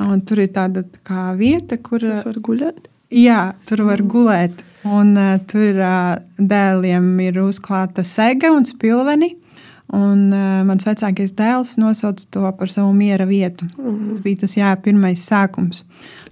Un 0.00 0.22
tur 0.24 0.40
ir 0.40 0.50
tāda 0.54 0.82
tā 0.82 0.98
kā 1.04 1.28
vieta, 1.36 1.76
kur 1.76 2.00
var 2.00 2.38
guļēt. 2.40 2.88
Jā, 3.10 3.54
tur 3.66 3.84
var 3.84 4.02
gulēt. 4.02 4.64
Un, 4.88 5.12
uh, 5.18 5.36
tur 5.50 5.76
uh, 5.76 6.16
dēliem 6.38 7.12
ir 7.26 7.40
uzklāta 7.42 8.04
sega 8.06 8.52
un 8.54 8.64
spilveni. 8.68 9.34
Un, 9.90 10.28
uh, 10.30 10.60
mans 10.64 10.86
vecākais 10.86 11.34
dēls 11.36 11.74
nosauca 11.82 12.26
to 12.30 12.52
par 12.56 12.70
savu 12.72 12.92
miera 12.96 13.26
vietu. 13.28 13.66
Tas 13.76 14.20
bija 14.24 14.44
tas 14.44 14.56
jā, 14.56 14.70
pirmais 14.80 15.24
sākums. 15.26 15.82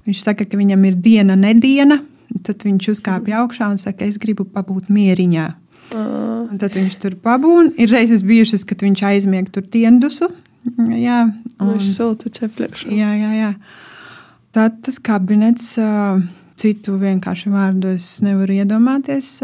Viņš 0.06 0.22
saka, 0.24 0.46
ka 0.48 0.61
viņam 0.61 0.87
ir 0.88 1.00
diena, 1.04 1.37
nediena. 1.37 2.00
Tad 2.46 2.62
viņš 2.64 2.92
uzkāpa 2.94 3.34
augšā 3.42 3.68
un 3.72 3.80
saka, 3.80 4.06
es 4.06 4.20
gribu 4.20 4.46
pabūt 4.48 4.88
mieriņā. 4.92 5.48
Un 5.96 6.61
tad 6.61 6.76
viņš 6.76 6.96
tur 7.02 7.16
pabūna. 7.20 7.72
Ir 7.80 7.90
reizes 7.92 8.22
bijušas, 8.26 8.64
kad 8.68 8.84
viņš 8.84 9.02
aizmieg 9.08 9.48
tur 9.52 9.64
diendusu. 9.68 10.30
Jā, 10.76 11.22
Un 11.58 11.74
un, 11.74 11.78
ceplēšu. 11.80 12.90
Jā, 12.92 13.12
jā, 13.16 13.30
jā. 13.34 13.52
Tad 14.54 14.80
tas 14.84 14.98
kabinets, 15.02 15.72
ā, 15.80 16.18
citu 16.59 16.97
vienkārši 17.01 17.51
vārdu 17.53 17.94
es 17.94 18.18
nevaru 18.25 18.59
iedomāties 18.59 19.38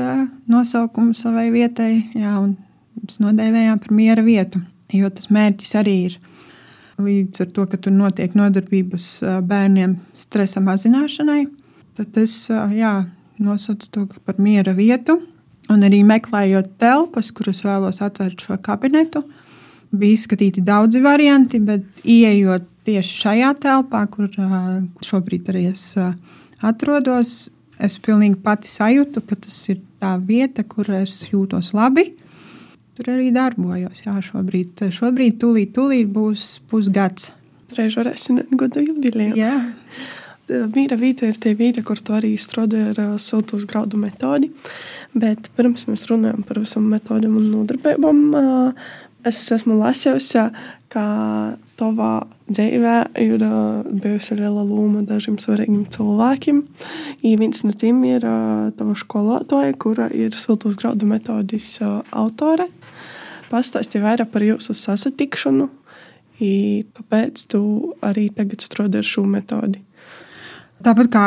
nosaukumu 0.51 1.15
savai 1.17 1.49
vietai. 1.55 2.05
Jā, 2.19 2.37
un 2.41 2.57
mēs 3.01 3.21
nodēvējām 3.23 3.83
par 3.83 3.95
miera 3.95 4.25
vietu, 4.27 4.63
jo 4.93 5.11
tas 5.11 5.31
mērķis 5.35 5.77
arī 5.81 5.97
ir. 6.09 6.17
Līdz 7.03 7.43
ar 7.43 7.53
to, 7.55 7.67
ka 7.71 7.79
tur 7.83 7.95
notiek 7.95 8.35
nodarbības 8.39 9.09
bērniem 9.51 9.97
stresa 10.19 10.63
mazināšanai, 10.63 11.45
tad 11.99 12.19
es 12.23 12.37
jā, 12.51 12.97
nosaucu 13.43 13.91
to 13.91 14.05
par 14.27 14.39
miera 14.39 14.75
vietu. 14.77 15.19
Un 15.73 15.81
arī 15.87 16.03
meklējot 16.05 16.75
telpas, 16.79 17.31
kuras 17.33 17.63
vēlos 17.65 18.03
atvērt 18.05 18.43
šo 18.45 18.59
kabinetu, 18.61 19.23
bija 19.95 20.19
izskatīti 20.19 20.61
daudzi 20.65 21.01
varianti, 21.01 21.61
bet 21.65 22.05
ieejot 22.05 22.67
tieši 22.85 23.17
šajā 23.23 23.53
telpā, 23.63 24.03
kur 24.13 24.29
šobrīd 25.09 25.49
arī 25.49 25.69
es 25.71 25.87
ā, 25.97 26.11
atrodos, 26.65 27.37
es 27.83 27.99
pilnīgi 28.03 28.39
pati 28.45 28.71
sajūtu, 28.71 29.23
ka 29.29 29.39
tas 29.47 29.57
ir 29.73 29.81
tā 30.03 30.15
vieta, 30.21 30.65
kur 30.67 30.89
es 31.03 31.25
jūtos 31.31 31.73
labi. 31.77 32.11
Tur 32.95 33.11
arī 33.17 33.31
darbojos. 33.35 34.05
Jā, 34.05 34.19
šobrīd, 34.23 34.85
šobrīd 34.95 35.41
tūlīt, 35.43 35.73
tūlīt 35.75 36.13
būs 36.15 36.45
pusgads. 36.71 37.33
Reiz 37.75 37.97
varēsim 37.99 38.45
gadu 38.55 38.85
jubileju. 38.85 39.35
Jā, 39.41 39.57
Mīra 40.45 40.99
vīta 41.01 41.25
ir 41.31 41.39
tie 41.41 41.55
vīta, 41.57 41.81
kur 41.87 42.01
tu 42.05 42.13
arī 42.13 42.35
strādāji 42.37 42.91
ar 42.91 42.99
uh, 43.01 43.13
siltus 43.23 43.65
graudu 43.69 43.97
metodi. 43.97 44.51
Bet 45.17 45.49
pirms 45.57 45.87
mēs 45.89 46.05
runājam 46.11 46.43
par 46.45 46.61
visām 46.61 46.91
metodēm 46.93 47.39
un 47.41 47.47
nodarbībām, 47.55 48.21
uh, 48.37 48.91
es 49.25 49.41
esmu 49.57 49.79
lasījusi, 49.81 50.45
ka 50.93 51.05
tavā 51.79 52.25
dzīvē 52.49 52.97
ir 53.23 53.45
bijusi 54.03 54.37
liela 54.39 54.63
loma 54.65 55.03
dažiem 55.07 55.37
svarīgiem 55.43 55.85
cilvēkiem. 55.95 56.61
Viens 57.25 57.65
no 57.67 57.73
tiem 57.77 58.03
ir 58.09 58.27
tava 58.79 58.95
skolotāja, 58.99 59.75
kura 59.79 60.09
ir 60.13 60.37
siltus 60.39 60.79
graudu 60.81 61.09
metodas 61.11 61.79
autore. 62.13 62.69
Pastāsti 63.51 64.01
vairāk 64.03 64.33
par 64.33 64.43
jūsu 64.47 64.75
sasatikšanu, 64.75 65.69
kāpēc 66.39 67.45
tu 67.53 67.63
arī 68.03 68.29
tagad 68.35 68.65
strādā 68.65 69.03
ar 69.03 69.07
šo 69.07 69.27
metodi. 69.29 69.83
Tāpat 70.85 71.11
kā 71.13 71.27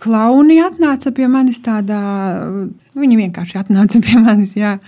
klauni 0.00 0.56
atnāca 0.64 1.12
pie 1.14 1.28
manis, 1.30 1.60
tādā, 1.62 2.00
viņi 2.96 3.18
vienkārši 3.20 3.58
atnāca 3.60 4.00
pie 4.02 4.16
manis. 4.20 4.56
Jā. 4.58 4.78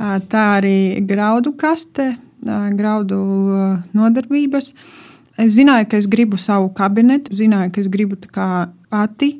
Tā 0.00 0.44
arī 0.56 1.04
graudu 1.06 1.52
kaste, 1.56 2.14
graudu 2.44 3.18
nodarbības. 3.96 4.72
Es 5.40 5.56
zināju, 5.56 5.88
ka 5.90 5.98
es 5.98 6.06
gribu 6.10 6.38
savu 6.38 6.68
kabinetu, 6.76 7.34
zināju, 7.34 7.72
ka 7.74 7.82
es 7.82 7.88
gribu 7.90 8.18
pati 8.90 9.32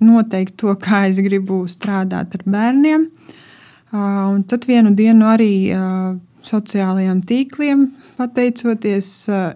noteikt 0.00 0.56
to, 0.60 0.74
kā 0.86 1.06
es 1.10 1.20
gribu 1.22 1.64
strādāt 1.70 2.38
ar 2.38 2.46
bērniem. 2.46 3.10
Un 3.96 4.42
tad 4.48 4.66
vienu 4.68 4.92
dienu 4.96 5.28
arī 5.30 5.52
sociālajiem 6.46 7.22
tīkliem, 7.26 7.86
pateicoties, 8.18 9.10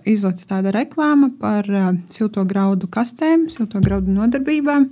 izlaiž 0.09 0.44
tāda 0.48 0.72
reklāma 0.74 1.31
par 1.40 1.66
silto 2.12 2.44
graudu 2.48 2.88
kastēm, 2.90 3.48
silto 3.53 3.83
graudu 3.85 4.12
nodarbībām. 4.14 4.88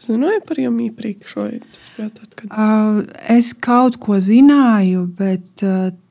Zināju 0.00 0.40
par 0.48 0.60
jums 0.62 0.86
iepriekš, 0.86 1.32
vai 1.36 1.58
tas 1.60 1.88
bija 1.96 2.12
tad, 2.16 2.36
kad 2.38 3.08
Es 3.28 3.50
kaut 3.52 3.98
ko 4.00 4.16
zināju, 4.24 5.04
bet 5.18 5.64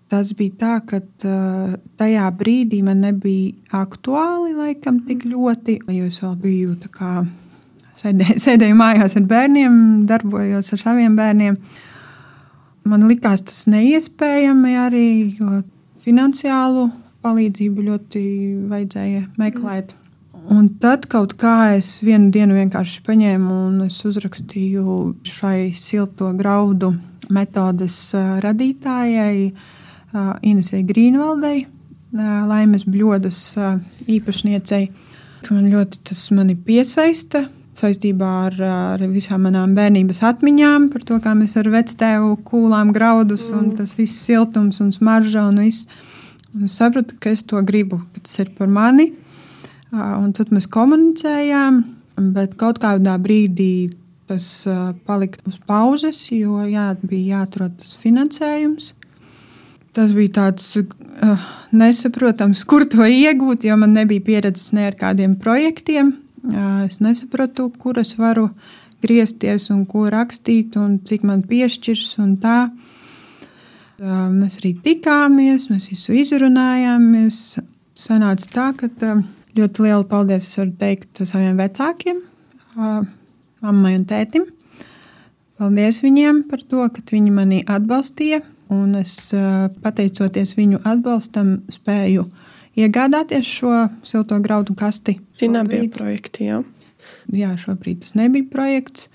tas 0.10 0.32
bija 0.38 0.56
tā, 0.60 0.76
ka 0.90 1.00
uh, 1.02 1.76
tajā 2.00 2.30
brīdī 2.40 2.82
man 2.86 3.04
nebija 3.06 3.82
aktuāli 3.84 4.56
laikam 4.58 5.04
tik 5.08 5.28
ļoti, 5.30 5.80
jo 5.94 6.08
es 6.10 6.20
vēl 6.24 6.36
biju 6.42 6.78
tā 6.82 6.90
kā 6.94 7.12
sēdē, 8.00 8.34
sēdēju 8.46 8.80
mājās 8.80 9.18
ar 9.20 9.28
bērniem, 9.30 9.78
darbojos 10.10 10.74
ar 10.76 10.82
saviem 10.82 11.18
bērniem. 11.20 11.60
Man 12.90 13.06
likās 13.10 13.44
tas 13.46 13.66
neiespējami 13.70 14.76
arī, 14.82 15.08
jo 15.38 15.62
finansiālu 16.02 16.90
palīdzību 17.24 17.90
ļoti 17.90 18.22
vajadzēja 18.72 19.26
meklēt. 19.38 19.94
Un 20.50 20.70
tad 20.82 21.04
kaut 21.12 21.36
kā 21.38 21.76
es 21.76 22.00
vienu 22.02 22.32
dienu 22.34 22.56
vienkārši 22.58 23.04
paņēmu 23.06 23.58
un 23.68 23.82
uzrakstīju 23.86 24.96
šai 25.28 25.68
silto 25.78 26.32
graudu 26.40 26.96
metodes 27.30 28.00
ā, 28.18 28.40
radītājai, 28.42 29.52
ā, 29.52 29.76
Inesai 30.14 30.82
Grīnvaldei, 30.88 31.68
laimes 32.16 32.86
bļodas 32.90 33.40
īpašniecei. 34.10 34.90
Man 35.50 35.70
ļoti 35.72 36.02
tas 36.10 36.26
mani 36.36 36.56
piesaista 36.58 37.46
saistībā 37.80 38.30
ar, 38.50 38.58
ar 38.60 39.04
visām 39.08 39.46
manām 39.48 39.72
bērnības 39.78 40.22
atmiņām, 40.32 40.90
par 40.92 41.06
to, 41.08 41.20
kā 41.24 41.32
mēs 41.38 41.56
ar 41.62 41.70
vectēvu 41.72 42.34
kūlām 42.48 42.92
graudus 42.96 43.48
un 43.56 43.72
tas 43.78 43.96
viss 43.96 44.26
siltums 44.26 44.82
un 44.84 44.92
smarža 44.96 45.46
un 45.48 45.62
viss. 45.64 45.88
Un 46.56 46.66
es 46.66 46.76
sapratu, 46.80 47.16
ka 47.22 47.32
es 47.32 47.46
to 47.48 47.62
gribu, 47.64 48.02
ka 48.14 48.26
tas 48.26 48.42
ir 48.42 48.52
par 48.58 48.68
mani. 48.74 49.12
Un 49.94 50.34
tad 50.38 50.52
mēs 50.54 50.68
komunicējām, 50.70 51.82
bet 52.36 52.58
kaut 52.60 52.82
kādā 52.82 53.16
brīdī 53.22 53.92
tas 54.30 54.46
palika 55.08 55.42
uz 55.50 55.58
pauzes, 55.66 56.28
jo 56.34 56.60
jā, 56.70 56.92
bija 57.02 57.40
jāatrod 57.40 57.80
tas 57.82 57.96
finansējums. 58.02 58.94
Tas 59.98 60.12
bija 60.14 60.32
tāds 60.36 60.68
uh, 60.78 61.46
nesaprotams, 61.74 62.62
kur 62.70 62.86
to 62.90 63.08
iegūt, 63.10 63.66
jo 63.66 63.78
man 63.80 63.96
nebija 63.98 64.22
pieredzes 64.26 64.70
ne 64.78 64.86
ar 64.92 64.98
kādiem 65.00 65.34
projektiem. 65.42 66.14
Uh, 66.44 66.86
es 66.86 67.00
nesapratu, 67.02 67.70
kur 67.82 67.98
es 68.02 68.14
varu 68.20 68.50
griezties 69.02 69.70
un 69.74 69.86
ko 69.90 70.06
rakstīt, 70.14 70.78
un 70.78 71.00
cik 71.08 71.26
man 71.26 71.42
piešķirs. 71.50 72.14
Tā. 72.44 72.60
Uh, 74.00 74.30
mēs 74.30 74.60
arī 74.62 74.76
tikāmies, 74.86 75.68
mēs 75.74 75.90
visu 75.92 76.16
izrunājāmies. 76.22 77.42
Sanāca 78.00 78.54
tā, 78.54 78.70
ka 78.78 78.92
uh, 79.10 79.26
ļoti 79.58 79.88
lielu 79.88 80.06
paldies 80.08 80.48
es 80.48 80.62
varu 80.62 80.76
teikt 80.80 81.24
saviem 81.26 81.58
vecākiem, 81.60 82.22
mammai 83.66 83.96
un 83.98 84.06
tētim. 84.08 84.46
Paldies 85.60 86.00
viņiem 86.06 86.46
par 86.48 86.62
to, 86.64 86.86
ka 86.94 87.04
viņi 87.12 87.34
mani 87.36 87.60
atbalstīja. 87.68 88.44
Un 88.74 88.94
es, 89.00 89.14
pateicoties 89.84 90.54
viņu 90.58 90.84
atbalstam, 90.86 91.56
spēju 91.74 92.28
iegādāties 92.80 93.48
šo 93.60 93.88
silto 94.06 94.38
graudu 94.44 94.76
kasti. 94.78 95.18
Šī 95.40 95.50
nebija 95.56 95.90
projekta, 95.94 96.44
jā. 96.46 96.60
Jā, 97.34 97.54
šobrīd 97.58 98.04
tas 98.04 98.16
nebija 98.18 98.46
projekts. 98.52 99.10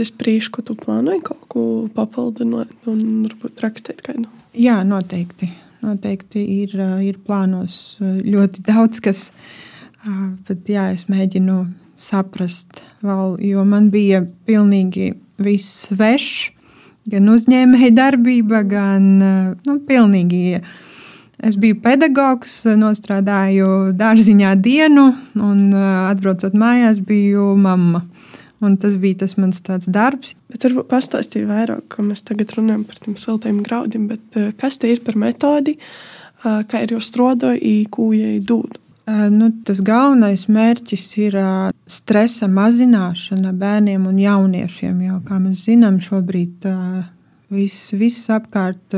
Es 0.00 0.10
brīžu, 0.18 0.54
ko 0.54 0.64
tu 0.66 0.76
plānoji 0.78 1.20
kaut 1.26 1.42
ko 1.52 1.64
papildināt 1.94 2.72
un 2.90 3.26
varbūt 3.26 3.60
rakstīt 3.62 4.00
kādu. 4.06 4.30
Jā, 4.56 4.80
noteikti. 4.86 5.50
Noteikti 5.82 6.42
ir, 6.62 6.74
ir 7.04 7.18
plānos 7.26 7.98
ļoti 8.00 8.64
daudz, 8.70 9.02
kas, 9.04 9.28
bet 10.48 10.70
jā, 10.70 10.88
es 10.94 11.08
mēģinu 11.10 11.58
saprast 12.02 12.82
vēl, 13.04 13.36
jo 13.46 13.62
man 13.68 13.90
bija 13.92 14.24
pilnīgi 14.48 15.12
viss 15.42 15.86
svešs, 15.88 16.50
gan 17.10 17.28
uzņēmēja 17.32 17.92
darbība, 17.96 18.62
gan 18.68 19.06
nu, 19.18 19.76
pilnīgi. 19.88 20.62
Es 21.42 21.56
biju 21.58 21.80
pedagogs, 21.82 22.60
nostrādāju 22.78 23.90
dārziņā 23.98 24.52
dienu, 24.62 25.08
un 25.42 25.72
atbraucot 25.74 26.54
mājās, 26.54 27.00
biju 27.02 27.56
mamma. 27.58 28.04
Un 28.62 28.76
tas 28.78 28.94
bija 28.94 29.24
tas 29.24 29.34
mans 29.42 29.58
darbs. 29.90 30.36
Bet 30.52 30.68
varbūt 30.68 30.86
pastāstīja 30.92 31.48
vairāk, 31.48 31.88
ko 31.90 32.04
mēs 32.06 32.22
tagad 32.28 32.54
runājam 32.54 32.84
par 32.86 33.00
tiem 33.02 33.16
siltiem 33.18 33.58
graudiem. 33.66 34.06
Bet, 34.12 34.38
kas 34.60 34.78
te 34.78 34.92
ir 34.92 35.02
par 35.02 35.18
metodi, 35.18 35.74
kā 36.44 36.84
ir 36.84 36.94
jau 36.94 37.02
strādājot, 37.02 37.90
ko 37.90 38.12
jai 38.14 38.38
dod? 38.38 38.78
Nu, 39.10 39.48
tas 39.66 39.80
galvenais 39.82 40.44
mērķis 40.46 41.04
ir 41.18 41.34
stresa 41.90 42.46
mazināšana 42.46 43.50
bērniem 43.58 44.04
un 44.06 44.18
jauniešiem. 44.22 45.00
Jo, 45.08 45.16
kā 45.26 45.40
mēs 45.42 45.64
zinām, 45.66 45.98
šobrīd 46.02 46.68
viss, 47.50 47.90
viss 47.98 48.30
apkārt 48.30 48.94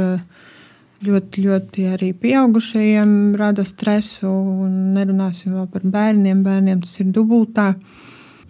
ļoti, 1.05 1.45
ļoti 1.47 1.87
arī 1.95 2.11
pieaugušajiem 2.21 3.33
rada 3.41 3.65
stresu. 3.65 4.29
Nerunāsim 4.69 5.57
vēl 5.57 5.71
par 5.73 5.87
bērniem. 5.97 6.43
Bērniem 6.45 6.83
tas 6.85 7.01
ir 7.01 7.09
dubultā. 7.09 7.73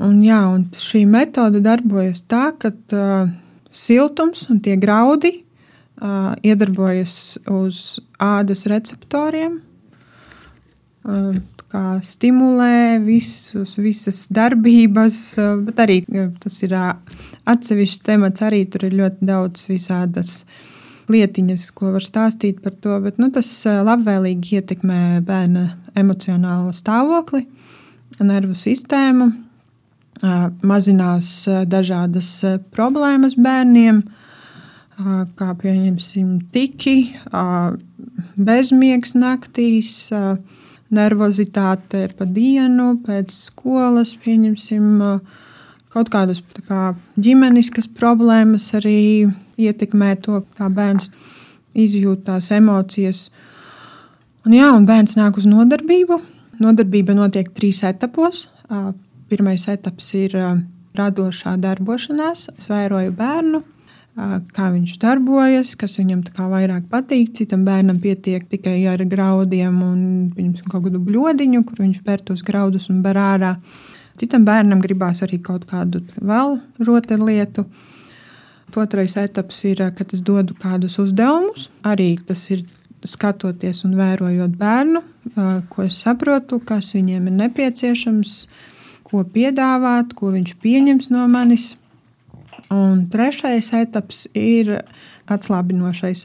Un, 0.03 0.19
jā, 0.27 0.41
un 0.51 0.67
šī 0.75 1.05
metode 1.07 1.63
darbojas 1.63 2.25
tā, 2.27 2.49
ka 2.59 2.75
siltums 3.71 4.49
un 4.51 4.59
tie 4.59 4.75
graudi 4.75 5.37
iedarbojas 6.43 7.39
uz 7.47 8.01
ādas 8.19 8.67
receptoriem 8.67 9.61
kā 11.05 11.85
stimulē 12.07 13.01
visus, 13.05 13.75
visas 13.77 14.25
darbības, 14.33 15.19
bet 15.67 15.83
arī 15.85 15.99
tas 16.41 16.61
ir 16.65 16.77
atsevišķs 16.79 18.05
temats. 18.07 18.45
Arī 18.47 18.65
tur 18.71 18.87
ir 18.89 18.97
ļoti 19.03 19.29
daudz 19.29 19.67
visādas 19.69 20.45
lietiņas, 21.13 21.67
ko 21.77 21.93
var 21.97 22.05
stāstīt 22.05 22.63
par 22.65 22.77
to. 22.81 22.97
Bet, 23.05 23.19
nu, 23.21 23.29
tas 23.35 23.51
labvēlīgi 23.67 24.61
ietekmē 24.61 25.21
bērna 25.27 25.67
emocionālo 25.99 26.73
stāvokli, 26.73 27.45
nervu 28.25 28.57
sistēmu, 28.57 29.29
mazinās 30.65 31.37
dažādas 31.69 32.31
problēmas 32.73 33.37
bērniem, 33.37 34.01
kā 35.37 35.53
pieņemsim 35.61 36.37
tiki, 36.55 36.97
bezmiegs 38.39 39.17
naktīs 39.19 40.09
nervozitāte 40.95 42.07
pa 42.19 42.27
dienu, 42.29 42.95
pēc 43.05 43.33
skolas, 43.35 44.15
pieņemsim, 44.25 45.03
kaut 45.95 46.11
kādas 46.11 46.43
kā, 46.69 46.95
ģimeniskas 47.21 47.89
problēmas 47.99 48.71
arī 48.79 49.31
ietekmē 49.61 50.15
to, 50.25 50.43
kā 50.59 50.71
bērns 50.73 51.11
izjūt 51.75 52.25
tās 52.29 52.51
emocijas. 52.55 53.29
Un, 54.45 54.55
jā, 54.57 54.71
un 54.75 54.87
bērns 54.89 55.17
nāk 55.19 55.39
uz 55.41 55.47
nodarbību. 55.51 56.21
Nodarbība 56.63 57.17
notiek 57.17 57.51
trīs 57.55 57.83
etapos. 57.87 58.49
Pirmais 59.31 59.67
etaps 59.71 60.13
ir 60.19 60.37
radošā 60.95 61.57
darbošanās. 61.63 62.49
Es 62.55 62.69
vēroju 62.71 63.15
bērnu, 63.19 63.63
kā 64.15 64.69
viņš 64.71 64.99
darbojas, 65.03 65.75
kas 65.79 65.97
viņam 65.99 66.23
vairāk 66.37 66.87
patīk. 66.91 67.33
Citam 67.35 67.65
bērnam 67.67 67.99
pietiek 68.01 68.47
tikai 68.51 68.77
ar 68.87 69.03
graudiem 69.05 69.81
un 69.83 70.01
kaut 70.71 70.87
kādu 70.87 71.01
bludiņu, 71.03 71.65
kur 71.67 71.83
viņš 71.83 72.03
ber 72.07 72.23
tos 72.23 72.45
graudus 72.47 72.89
un 72.91 73.03
ber 73.03 73.19
ārā. 73.19 73.57
Citam 74.17 74.45
bērnam 74.47 74.81
gribās 74.83 75.25
arī 75.27 75.41
kaut 75.43 75.67
kādu 75.67 76.05
vēl 76.23 76.61
rotaļlietu. 76.79 77.67
Otrais 78.75 79.15
etaps 79.15 79.61
ir, 79.71 79.83
kad 79.95 80.11
es 80.15 80.23
dodu 80.23 80.55
kādus 80.59 80.97
uzdevumus. 80.99 81.69
Arī 81.87 82.17
tas 82.19 82.41
ir 82.51 82.65
skatoties 83.07 83.85
un 83.87 83.95
vērojot 83.99 84.55
bērnu, 84.59 85.03
ko 85.71 85.85
es 85.85 85.99
saprotu, 86.03 86.59
kas 86.65 86.95
viņiem 86.97 87.29
ir 87.29 87.37
nepieciešams, 87.43 88.39
ko 89.05 89.23
piedāvāt, 89.31 90.15
ko 90.17 90.33
viņš 90.35 90.55
pieņems 90.63 91.11
no 91.13 91.27
manis 91.31 91.75
Un 92.73 93.07
trešais 93.13 93.73
etaps 93.77 94.25
ir 94.37 94.79
atslābinošais. 95.31 96.25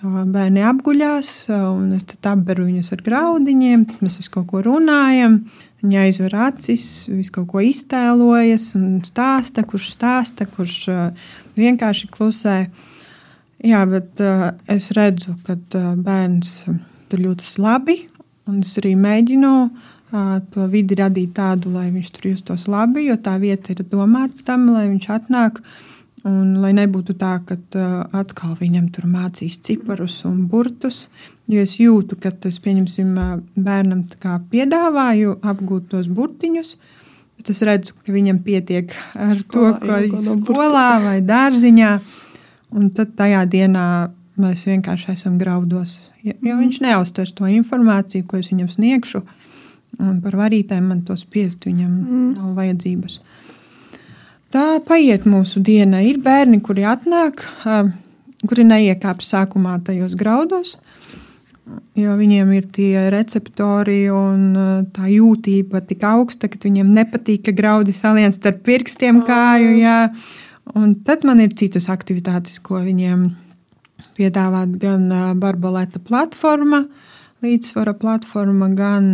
Bērni 0.00 0.62
apguļās, 0.64 1.30
un 1.52 1.90
es 1.92 2.06
apberu 2.24 2.64
viņus 2.70 2.94
ar 2.94 3.02
graudiņiem, 3.04 3.82
tad 3.90 4.04
mēs 4.04 4.16
visu 4.22 4.32
kaut 4.32 4.46
ko 4.48 4.62
runājam. 4.64 5.42
Viņi 5.82 5.98
aizver 6.00 6.36
acis, 6.48 6.84
visu 7.12 7.34
kaut 7.34 7.50
ko 7.52 7.60
iztēlojas 7.64 8.70
un 8.78 9.02
stāsta, 9.04 9.64
kurš 9.68 9.90
stāsta, 9.94 10.46
kurš 10.48 10.78
vienkārši 11.56 12.08
klusē. 12.12 12.56
Jā, 13.60 13.84
bet 13.88 14.20
es 14.72 14.88
redzu, 14.96 15.36
ka 15.44 15.58
bērns 16.00 16.64
tur 17.12 17.24
jūtas 17.26 17.58
labi, 17.60 18.06
un 18.48 18.62
es 18.64 18.72
arī 18.80 18.94
mēģinu 18.96 19.52
to 20.10 20.66
vidi 20.70 20.96
radīt 20.98 21.34
tādu, 21.36 21.70
lai 21.74 21.88
viņš 21.92 22.10
tur 22.16 22.30
justos 22.32 22.66
labi, 22.70 23.06
jo 23.06 23.16
tā 23.20 23.36
vieta 23.42 23.74
ir 23.74 23.84
domāta 23.86 24.44
tam, 24.46 24.68
lai 24.74 24.88
viņš 24.90 25.08
atnāk. 25.16 25.62
Un, 26.26 26.58
lai 26.60 26.74
nebūtu 26.76 27.14
tā, 27.16 27.38
ka 27.48 27.56
uh, 27.56 27.92
atkal 28.12 28.52
viņam 28.58 28.90
tur 28.92 29.06
mācīs 29.08 29.56
ciparus 29.64 30.18
un 30.28 30.42
burtus, 30.50 31.06
jo 31.48 31.62
es 31.64 31.78
jūtu, 31.80 32.18
ka 32.20 32.28
tas, 32.42 32.58
pieņemsim, 32.60 33.14
bērnam 33.56 34.02
piedāvāju 34.52 35.38
apgūt 35.40 35.88
tos 35.94 36.10
burtiņus, 36.12 36.74
bet 37.40 37.54
es 37.54 37.64
redzu, 37.64 37.96
ka 38.04 38.12
viņam 38.12 38.42
pietiek 38.44 38.92
ar 39.16 39.40
to, 39.48 39.70
ko 39.80 40.02
ir 40.04 40.12
skolā 40.26 40.88
vai 41.06 41.18
dārziņā. 41.24 41.94
Un 42.76 42.92
tad 42.94 43.16
tajā 43.18 43.46
dienā 43.50 43.86
mēs 44.40 44.66
vienkārši 44.68 45.14
esam 45.14 45.40
graudos, 45.40 45.96
jo 46.22 46.36
mm. 46.36 46.60
viņš 46.60 46.82
neuztvers 46.84 47.32
to 47.38 47.48
informāciju, 47.50 48.28
ko 48.28 48.38
es 48.42 48.52
viņam 48.52 48.68
sniegšu. 48.76 49.24
Un 50.00 50.20
par 50.24 50.36
varītēm 50.38 50.86
man 50.92 51.02
to 51.04 51.16
spiest 51.18 51.66
viņam 51.68 51.90
mm. 51.90 52.28
nav 52.38 52.54
vajadzības. 52.56 53.20
Tā 54.50 54.80
paiet 54.82 55.26
mūsu 55.30 55.60
diena. 55.62 56.00
Ir 56.02 56.18
bērni, 56.24 56.58
kuri 56.64 56.86
atnāk, 56.88 57.44
kuri 58.48 58.64
neiekāp 58.66 59.20
sākumā 59.22 59.76
tajos 59.86 60.16
graudos, 60.18 60.72
jo 61.94 62.16
viņiem 62.18 62.50
ir 62.56 62.66
tie 62.74 63.04
receptori 63.14 64.02
un 64.10 64.88
tā 64.94 65.06
jūtība 65.12 65.84
tik 65.86 66.02
augsta, 66.08 66.50
ka 66.50 66.58
viņiem 66.64 66.90
nepatīk, 66.96 67.44
ka 67.46 67.54
graudi 67.54 67.94
salien 67.94 68.34
starp 68.34 68.64
pirkstiem 68.66 69.22
kāju. 69.28 69.76
Jā. 69.78 70.00
Un 70.74 70.96
tad 71.06 71.22
man 71.26 71.42
ir 71.44 71.54
citas 71.58 71.86
aktivitātes, 71.92 72.58
ko 72.62 72.82
viņiem 72.82 73.28
piedāvāt 74.18 74.74
gan 74.82 75.06
Barbaleta 75.38 76.02
platforma, 76.02 76.84
līdzsvara 77.40 77.94
platforma, 77.96 78.68
gan 78.76 79.06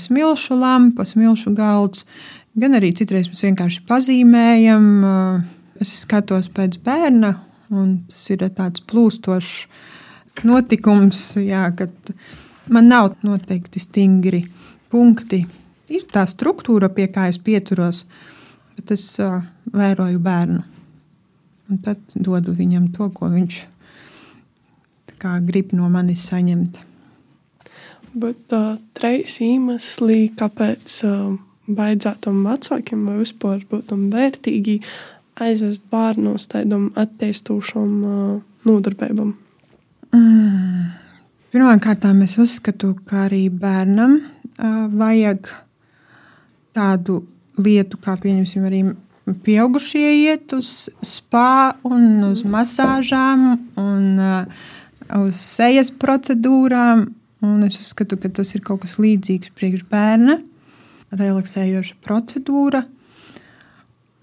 smilšu 0.00 0.56
lampa, 0.56 1.04
smilšu 1.08 1.52
galds 1.56 2.06
gan 2.58 2.76
arī 2.78 2.92
citreiz 2.96 3.28
mēs 3.30 3.42
vienkārši 3.48 3.82
pazīmējam. 3.88 4.86
Es 5.82 5.90
skatos 6.04 6.48
pēc 6.54 6.78
bērna, 6.84 7.34
un 7.74 7.96
tas 8.10 8.28
ir 8.30 8.44
tāds 8.54 8.82
plūstošs 8.86 10.44
notikums, 10.46 11.32
jā, 11.42 11.66
kad 11.74 12.14
man 12.70 12.88
nav 12.90 13.16
noteikti 13.26 13.82
stingri 13.82 14.44
punkti. 14.92 15.42
Ir 15.90 16.06
tā 16.10 16.24
struktūra, 16.30 16.88
pie 16.94 17.08
kā 17.12 17.26
es 17.28 17.40
pieturos, 17.42 18.04
bet 18.76 18.94
es 18.94 19.04
vēroju 19.74 20.22
bērnu. 20.22 20.62
Un 21.72 21.80
tad 21.82 22.00
dodu 22.14 22.54
viņam 22.54 22.90
to, 22.94 23.10
ko 23.10 23.32
viņš 23.32 23.62
grib 25.24 25.70
no 25.72 25.88
manis 25.88 26.26
saņemt. 26.28 26.93
Bet 28.14 28.54
uh, 28.54 28.76
trīs 28.94 29.40
iemesli, 29.42 30.28
kāpēc 30.38 30.98
uh, 31.08 31.34
baidzētam 31.66 32.44
vecākiem 32.46 33.06
vai 33.08 33.16
vispār 33.22 33.64
būtam 33.70 34.08
vērtīgi 34.12 34.78
aizvest 35.42 35.82
bērnus 35.90 36.46
tādam 36.52 36.90
attīstošam 37.00 37.94
uh, 38.04 38.36
nodarbībam? 38.68 39.34
Mm. 40.14 40.92
Pirmkārt, 41.54 42.06
es 42.24 42.38
uzskatu, 42.42 42.96
ka 43.06 43.26
arī 43.28 43.46
bērnam 43.50 44.16
uh, 44.18 44.86
vajag 44.90 45.50
tādu 46.74 47.20
lietu, 47.58 47.98
kā 48.02 48.16
pieņemsim, 48.18 48.64
arī 48.66 48.80
pieaugušie 49.44 50.08
iet 50.24 50.52
uz 50.56 50.88
spā 51.06 51.76
un 51.86 52.24
uz 52.26 52.42
masāžām 52.42 53.46
un 53.80 54.08
uh, 54.18 54.64
uz 55.22 55.38
sejas 55.40 55.92
procedūrām. 55.94 57.06
Un 57.44 57.60
es 57.66 57.76
uzskatu, 57.82 58.16
ka 58.20 58.30
tas 58.32 58.54
ir 58.56 58.62
kaut 58.64 58.84
kas 58.84 58.96
līdzīgs 59.02 59.52
priekš 59.58 59.84
bērna, 59.90 60.38
relaksējoša 61.14 61.98
procedūra. 62.04 62.84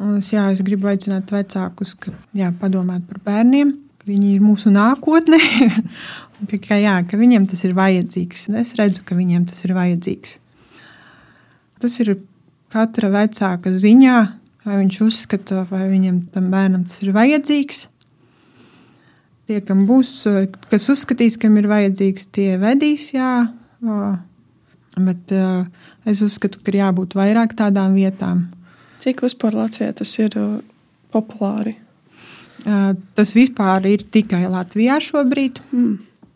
Un 0.02 0.18
es, 0.18 0.32
jā, 0.34 0.48
es 0.50 0.64
gribu 0.66 0.90
aicināt 0.90 1.30
vecākus, 1.30 1.94
ka, 2.02 2.14
jā, 2.38 2.50
padomāt 2.58 3.06
par 3.10 3.22
bērniem, 3.28 3.76
ka 4.02 4.10
viņi 4.10 4.32
ir 4.34 4.42
mūsu 4.42 4.74
nākotne, 4.74 5.38
ka, 6.50 6.58
ka, 6.58 6.80
jā, 6.82 6.96
ka 7.06 7.20
viņiem 7.22 7.46
tas 7.52 7.62
ir 7.68 7.78
vajadzīgs. 7.78 8.48
Es 8.64 8.74
redzu, 8.80 9.06
ka 9.06 9.18
viņiem 9.20 9.46
tas 9.52 9.62
ir 9.68 9.76
vajadzīgs. 9.78 10.40
Tas 11.82 12.02
ir 12.02 12.16
katra 12.74 13.12
vecāka 13.14 13.74
ziņā, 13.84 14.18
vai 14.66 14.82
viņš 14.82 15.00
uzskata, 15.06 15.68
vai 15.70 15.86
viņam 15.92 16.24
tam 16.34 16.50
bērnam 16.54 16.90
tas 16.90 17.02
ir 17.06 17.14
vajadzīgs. 17.14 17.86
Tie, 19.50 19.60
kam 19.66 19.86
būs, 19.90 20.12
kas 20.72 20.90
uzskatīs, 20.94 21.38
kam 21.42 21.58
ir 21.60 21.68
vajadzīgs, 21.72 22.30
tie 22.36 22.56
vedīs, 22.62 23.10
jā. 23.16 23.50
Bet 24.96 25.34
es 26.08 26.22
uzskatu, 26.24 26.62
ka 26.62 26.72
ir 26.72 26.82
jābūt 26.82 27.16
vairāk 27.18 27.56
tādām 27.60 27.96
vietām. 27.98 28.50
Cik 29.02 29.24
vispār 29.26 29.58
Latvijā 29.58 29.96
tas 29.98 30.12
ir 30.22 30.38
populāri? 31.12 31.74
Tas 33.18 33.34
vispār 33.34 33.88
ir 33.90 34.06
tikai 34.14 34.44
Latvijā 34.46 35.00
šobrīd. 35.02 35.64
Mm. 35.74 35.96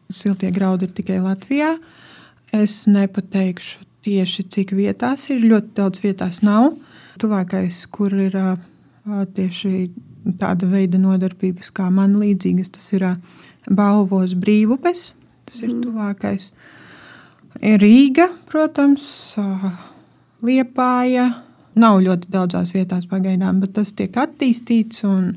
Siltie 0.09 0.49
graudi 0.53 0.87
ir 0.89 0.95
tikai 0.97 1.19
Latvijā. 1.21 1.75
Es 2.53 2.85
nepateikšu 2.89 3.85
tieši 4.05 4.47
cik 4.53 4.73
vietās 4.77 5.29
ir. 5.29 5.45
Ļoti 5.45 5.75
daudz 5.77 6.01
vietās 6.01 6.41
nav. 6.45 6.71
Tuvākais, 7.21 7.83
kur 7.93 8.13
ir 8.17 8.33
tieši 9.05 9.71
tāda 10.39 10.69
veida 10.69 10.99
nodarbības, 11.01 11.71
kā 11.75 11.89
man 11.93 12.17
līdzīgas, 12.21 12.73
tas 12.77 12.87
ir 12.95 13.05
balvos 13.69 14.35
brīvupes. 14.39 15.11
Tas 15.45 15.61
ir 15.61 15.75
tuvākais. 15.83 16.49
Ir 17.63 17.77
Rīga, 17.79 18.29
protams, 18.49 19.35
Liepāja. 20.45 21.29
Nav 21.79 21.99
ļoti 22.05 22.31
daudzās 22.31 22.71
vietās 22.75 23.05
pagaidām, 23.11 23.59
bet 23.61 23.73
tas 23.75 23.91
tiek 23.97 24.15
attīstīts 24.15 25.03
un, 25.07 25.33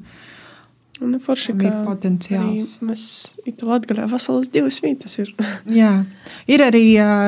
un 1.02 1.12
nu, 1.12 1.18
forši, 1.22 1.54
ir 1.66 1.80
potenciāls. 1.86 2.76
Mēs 2.86 3.06
tam 3.58 3.72
atgādājām, 3.74 4.06
ka 4.06 4.14
veselas 4.14 4.50
divas 4.54 4.78
vietas 4.84 5.18
ir. 5.18 5.32
Jā, 5.80 5.92
ir 6.50 6.62
arī 6.64 6.84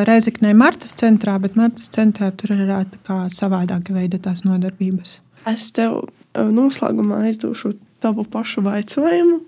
Reizeknē 0.06 0.54
Martas 0.58 0.94
centrā, 1.00 1.36
bet 1.42 1.58
Martas 1.58 1.90
centrā 1.94 2.30
tur 2.30 2.54
ir 2.54 2.70
savādāka 3.34 3.96
veida 3.96 4.22
tās 4.22 4.44
nodarbības. 4.46 5.18
Es 5.50 5.70
tev 5.74 6.04
noslēgumā 6.34 7.24
aizdošu 7.28 7.74
tavu 8.00 8.24
pašu 8.24 8.62
jautājumu. 8.64 9.40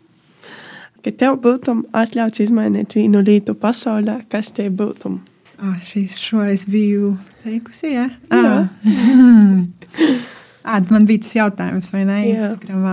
Ka 1.03 1.11
tev 1.19 1.41
būtu 1.43 1.81
atļauts 1.99 2.45
izmainīt 2.45 2.95
vienu 2.95 3.23
lietu 3.27 3.57
pasaulē, 3.59 4.21
kas 4.31 4.53
te 4.55 4.69
būtu? 4.71 5.17
Ah, 5.63 5.79
šīs 5.83 6.19
šo 6.19 6.45
es 6.47 6.65
biju 6.67 7.17
teikusi, 7.45 7.95
jā? 7.97 8.11
Jā. 8.31 8.57
Ah. 10.63 10.79
man 10.95 11.09
bija 11.09 11.19
tas 11.25 11.33
jautājums, 11.35 11.89
vai 11.91 12.05
ne? 12.07 12.21
Jā. 12.23 12.53
Instagramā. 12.53 12.93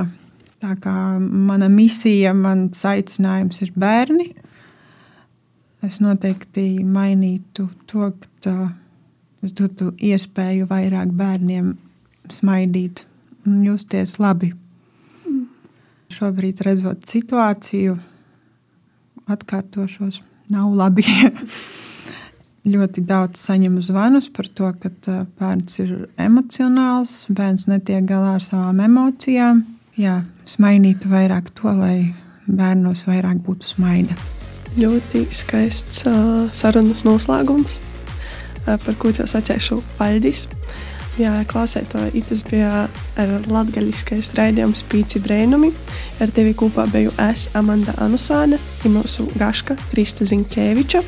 Tā 0.59 0.73
kā 0.81 0.93
mana 1.21 1.67
misija, 1.69 2.33
mans 2.33 2.81
aicinājums 2.89 3.61
ir 3.61 3.69
bērni. 3.77 4.25
Es 5.85 5.99
noteikti 6.01 6.81
mainītu 6.83 7.67
to, 7.87 8.09
ka 8.43 8.55
es 9.45 9.53
dotu 9.53 9.93
iespēju 9.95 10.65
vairāk 10.67 11.13
bērniem 11.15 11.75
smaidīt 12.33 13.05
un 13.49 13.59
justies 13.65 14.15
labi. 14.21 14.53
Mm. 15.25 15.43
Šobrīd, 16.13 16.61
redzot 16.65 17.09
situāciju, 17.09 17.97
atkārtošos, 19.29 20.21
nav 20.53 20.71
labi. 20.77 21.05
ļoti 22.69 23.03
daudz 23.07 23.41
saņemu 23.47 23.81
zvanus 23.85 24.29
par 24.33 24.47
to, 24.55 24.71
ka 24.81 24.91
bērns 25.39 25.79
ir 25.83 25.93
emocionāls, 26.19 27.23
bērns 27.31 27.67
netiek 27.69 28.05
galā 28.07 28.35
ar 28.37 28.45
savām 28.45 28.81
emocijām. 28.83 29.63
Jā, 29.99 30.21
es 30.45 30.57
mainītu 30.61 31.11
vairāk 31.11 31.51
to, 31.57 31.71
lai 31.75 32.13
bērnos 32.47 33.05
vairāk 33.07 33.41
būtu 33.45 33.73
smaida. 33.73 34.15
Ļoti 34.79 35.25
skaists 35.33 36.05
uh, 36.07 36.45
sarunas 36.55 37.03
noslēgums, 37.07 37.79
uh, 38.67 38.75
par 38.75 38.99
ko 38.99 39.11
tev 39.15 39.29
sacīšu 39.31 39.81
paldies. 39.97 40.45
Jā, 41.19 41.33
klausētāji, 41.51 42.21
tas 42.29 42.45
bija 42.47 42.85
latgaļiskais 43.51 44.29
raidījums 44.37 44.85
Pīci 44.87 45.19
Brēnumi. 45.19 45.73
Ar 46.23 46.31
tevi 46.31 46.53
kopā 46.55 46.85
biju 46.93 47.11
es, 47.25 47.49
Amanda 47.59 47.91
Anusāne, 47.99 48.55
un 48.87 48.95
mūsu 48.95 49.25
gaška 49.35 49.75
Krista 49.89 50.23
Zinkēviča. 50.29 51.03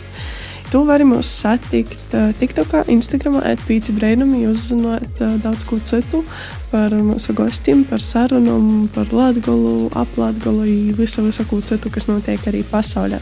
Tu 0.72 0.82
vari 0.88 1.08
mūs 1.08 1.32
satikt 1.32 2.14
uh, 2.16 2.30
TikTokā, 2.36 2.86
Instagramā, 2.92 3.42
atpīci 3.54 3.96
brēnumi, 3.96 4.46
uzzināt 4.48 5.24
uh, 5.24 5.34
daudz 5.44 5.66
ko 5.68 5.80
citu 5.80 6.22
par 6.72 6.92
mūsu 6.96 7.36
gostiem, 7.36 7.86
par 7.88 8.04
sarunām, 8.04 8.86
par 8.96 9.12
Latgolu, 9.16 9.90
aplatgolu, 10.00 10.68
visu, 10.96 11.24
visu 11.28 11.48
ko 11.48 11.60
citu, 11.64 11.92
kas 11.92 12.08
notiek 12.12 12.48
arī 12.52 12.64
pasaulē. 12.68 13.20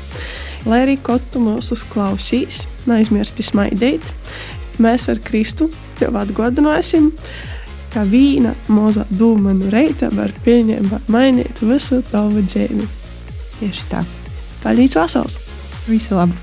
Lai 0.69 0.83
arī 0.83 0.99
kaut 1.01 1.25
tu 1.33 1.41
mūs 1.41 1.71
uzklausīs, 1.73 2.67
neaizmirsti 2.89 3.45
smaidīt, 3.45 4.05
mēs 4.83 5.09
ar 5.11 5.21
Kristu 5.23 5.69
tev 5.99 6.17
atgādināsim, 6.19 7.11
ka 7.93 8.05
viena 8.07 8.53
maza 8.69 9.05
doma 9.09 9.53
no 9.57 9.69
reita 9.73 10.11
var 10.15 10.33
pilnībā 10.45 11.01
mainīt 11.11 11.63
visu 11.65 12.01
tavu 12.11 12.43
dzīvi. 12.45 12.87
Tieši 13.59 13.89
tā. 13.91 14.03
Palīdz 14.63 14.99
vasals! 14.99 15.39
Visu 15.87 16.19
labu! 16.19 16.35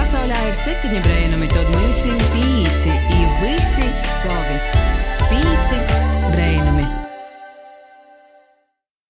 Pasaulē 0.00 0.38
ir 0.48 0.56
septiņi 0.56 1.02
brēnumi, 1.04 1.50
tad 1.52 1.68
mums 1.76 2.06
ir 2.08 2.28
pīci. 2.32 3.00